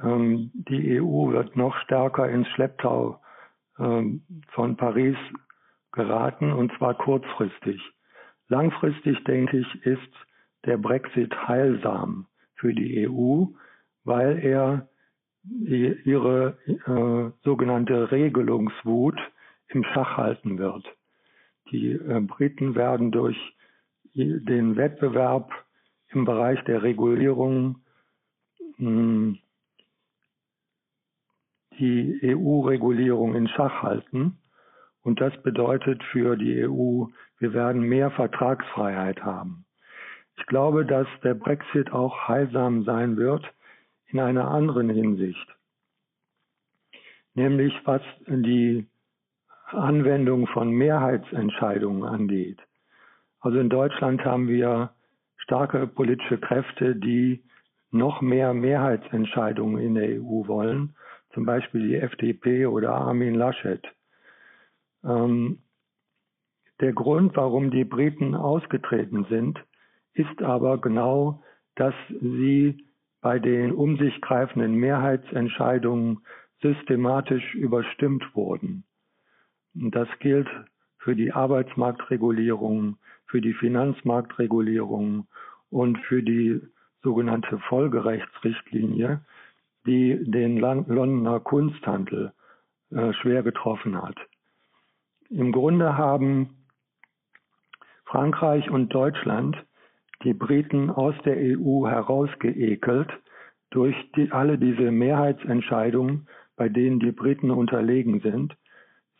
Ähm, 0.03 0.51
die 0.53 1.01
EU 1.01 1.31
wird 1.33 1.57
noch 1.57 1.77
stärker 1.79 2.29
ins 2.29 2.49
Schlepptau 2.49 3.22
von 3.83 4.77
Paris 4.77 5.17
geraten 5.93 6.53
und 6.53 6.73
zwar 6.79 6.95
kurzfristig. 6.95 7.81
Langfristig, 8.49 9.23
denke 9.25 9.59
ich, 9.59 9.87
ist 9.87 10.13
der 10.65 10.77
Brexit 10.77 11.35
heilsam 11.49 12.27
für 12.55 12.73
die 12.73 13.09
EU, 13.09 13.47
weil 14.05 14.39
er 14.39 14.89
ihre 15.45 16.57
äh, 16.67 17.45
sogenannte 17.45 18.13
Regelungswut 18.13 19.19
im 19.69 19.85
Schach 19.85 20.17
halten 20.17 20.59
wird. 20.59 20.85
Die 21.71 21.93
äh, 21.93 22.21
Briten 22.21 22.75
werden 22.75 23.11
durch 23.11 23.37
den 24.15 24.77
Wettbewerb 24.77 25.51
im 26.11 26.25
Bereich 26.25 26.63
der 26.65 26.83
Regulierung 26.83 27.77
hm, 28.77 29.39
die 31.83 32.21
EU-Regulierung 32.23 33.35
in 33.35 33.49
Schach 33.49 33.83
halten. 33.83 34.39
Und 35.03 35.21
das 35.21 35.37
bedeutet 35.43 36.01
für 36.13 36.37
die 36.37 36.65
EU, 36.65 37.07
wir 37.41 37.53
werden 37.53 37.83
mehr 37.83 38.13
Vertragsfreiheit 38.13 39.25
haben. 39.25 39.65
Ich 40.39 40.47
glaube, 40.47 40.87
dass 40.87 41.09
der 41.25 41.35
Brexit 41.35 41.93
auch 41.93 42.29
heilsam 42.29 42.85
sein 42.85 43.17
wird 43.17 43.45
in 44.07 44.21
einer 44.21 44.49
anderen 44.49 44.91
Hinsicht, 44.91 45.49
nämlich 47.35 47.75
was 47.85 48.03
die 48.29 48.87
Anwendung 49.67 50.47
von 50.47 50.71
Mehrheitsentscheidungen 50.71 52.05
angeht. 52.05 52.61
Also 53.41 53.59
in 53.59 53.71
Deutschland 53.71 54.25
haben 54.25 54.47
wir 54.47 54.93
starke 55.37 55.89
politische 55.89 56.39
Kräfte, 56.39 56.95
die 56.95 57.43
noch 57.91 58.21
mehr 58.21 58.55
Mehrheitsentscheidungen 58.55 59.83
in 59.83 59.95
der 59.97 60.21
EU 60.21 60.47
wollen, 60.47 60.95
zum 61.35 61.47
Beispiel 61.47 61.89
die 61.89 61.97
FDP 61.97 62.67
oder 62.67 62.95
Armin 62.95 63.35
Laschet. 63.35 63.83
Ähm, 65.05 65.59
der 66.81 66.93
Grund, 66.93 67.37
warum 67.37 67.71
die 67.71 67.85
Briten 67.85 68.35
ausgetreten 68.35 69.27
sind, 69.29 69.63
ist 70.15 70.43
aber 70.43 70.81
genau, 70.81 71.43
dass 71.77 71.95
sie 72.21 72.85
bei 73.21 73.39
den 73.39 73.73
um 73.73 73.97
sich 73.99 74.21
greifenden 74.21 74.75
Mehrheitsentscheidungen 74.75 76.21
systematisch 76.61 77.55
überstimmt 77.55 78.25
wurden. 78.35 78.85
Und 79.75 79.95
das 79.95 80.09
gilt 80.19 80.49
für 80.99 81.17
die 81.17 81.33
Arbeitsmarktregulierung, 81.33 82.97
für 83.27 83.41
die 83.41 83.55
Finanzmarktregulierung 83.55 85.27
und 85.71 85.99
für 86.01 86.23
die 86.23 86.61
sogenannte 87.03 87.59
Folgerechtsrichtlinie, 87.69 89.25
die 89.87 90.19
den 90.23 90.59
Londoner 90.59 91.41
Kunsthandel 91.41 92.33
äh, 92.91 93.13
schwer 93.15 93.43
getroffen 93.43 94.01
hat. 94.01 94.17
Im 95.29 95.53
Grunde 95.53 95.97
haben 95.97 96.67
Frankreich 98.05 98.71
und 98.71 98.95
Deutschland 98.95 99.57
die 100.25 100.35
Briten 100.35 100.91
aus 100.91 101.15
der 101.25 101.37
EU 101.37 101.87
herausgeekelt 101.87 103.09
durch 103.71 103.97
die, 104.15 104.31
alle 104.31 104.59
diese 104.59 104.91
Mehrheitsentscheidungen, 104.91 106.29
bei 106.57 106.69
denen 106.69 107.01
die 107.01 107.13
Briten 107.13 107.51
unterlegen 107.51 108.21
sind, 108.21 108.55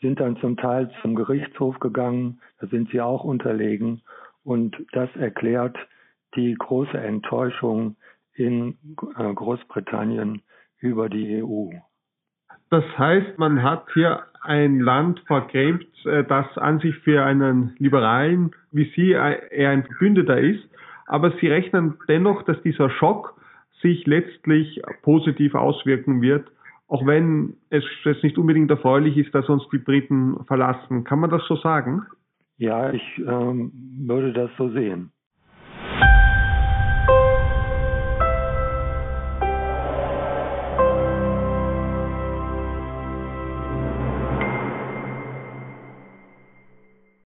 sind 0.01 0.21
dann 0.21 0.37
zum 0.37 0.57
Teil 0.57 0.91
zum 1.01 1.15
Gerichtshof 1.15 1.79
gegangen, 1.81 2.41
da 2.61 2.67
sind 2.67 2.91
sie 2.91 3.01
auch 3.01 3.25
unterlegen 3.25 4.03
und 4.45 4.77
das 4.93 5.09
erklärt 5.17 5.77
die 6.37 6.55
große 6.55 6.99
Enttäuschung 6.99 7.97
in 8.35 8.77
äh, 9.17 9.33
Großbritannien 9.33 10.43
über 10.83 11.09
die 11.09 11.43
EU. 11.43 11.71
Das 12.71 12.85
heißt, 12.99 13.39
man 13.39 13.63
hat 13.63 13.87
hier 13.95 14.23
ein 14.41 14.81
Land 14.81 15.21
vergrämt, 15.27 15.87
äh, 16.05 16.25
das 16.25 16.47
an 16.59 16.81
sich 16.81 16.97
für 16.99 17.25
einen 17.25 17.75
Liberalen 17.79 18.53
wie 18.73 18.91
Sie 18.97 19.13
äh, 19.13 19.49
eher 19.51 19.71
ein 19.71 19.85
Verbündeter 19.85 20.39
ist, 20.39 20.65
aber 21.07 21.33
Sie 21.41 21.49
rechnen 21.49 21.99
dennoch, 22.09 22.43
dass 22.43 22.61
dieser 22.63 22.91
Schock 22.91 23.35
sich 23.83 24.07
letztlich 24.07 24.81
positiv 25.03 25.55
auswirken 25.55 26.23
wird 26.23 26.51
auch 26.93 27.07
wenn 27.07 27.57
es 27.71 27.83
jetzt 28.05 28.23
nicht 28.23 28.37
unbedingt 28.37 28.71
erfreulich 28.71 29.17
ist, 29.17 29.35
dass 29.35 29.49
uns 29.49 29.67
die 29.73 29.79
Briten 29.79 30.45
verlassen. 30.45 31.05
Kann 31.05 31.21
man 31.21 31.31
das 31.31 31.43
so 31.49 31.57
sagen? 31.57 32.03
Ja, 32.59 32.93
ich 32.93 33.03
ähm, 33.19 33.73
würde 34.07 34.35
das 34.35 34.51
so 34.59 34.69
sehen. 34.69 35.11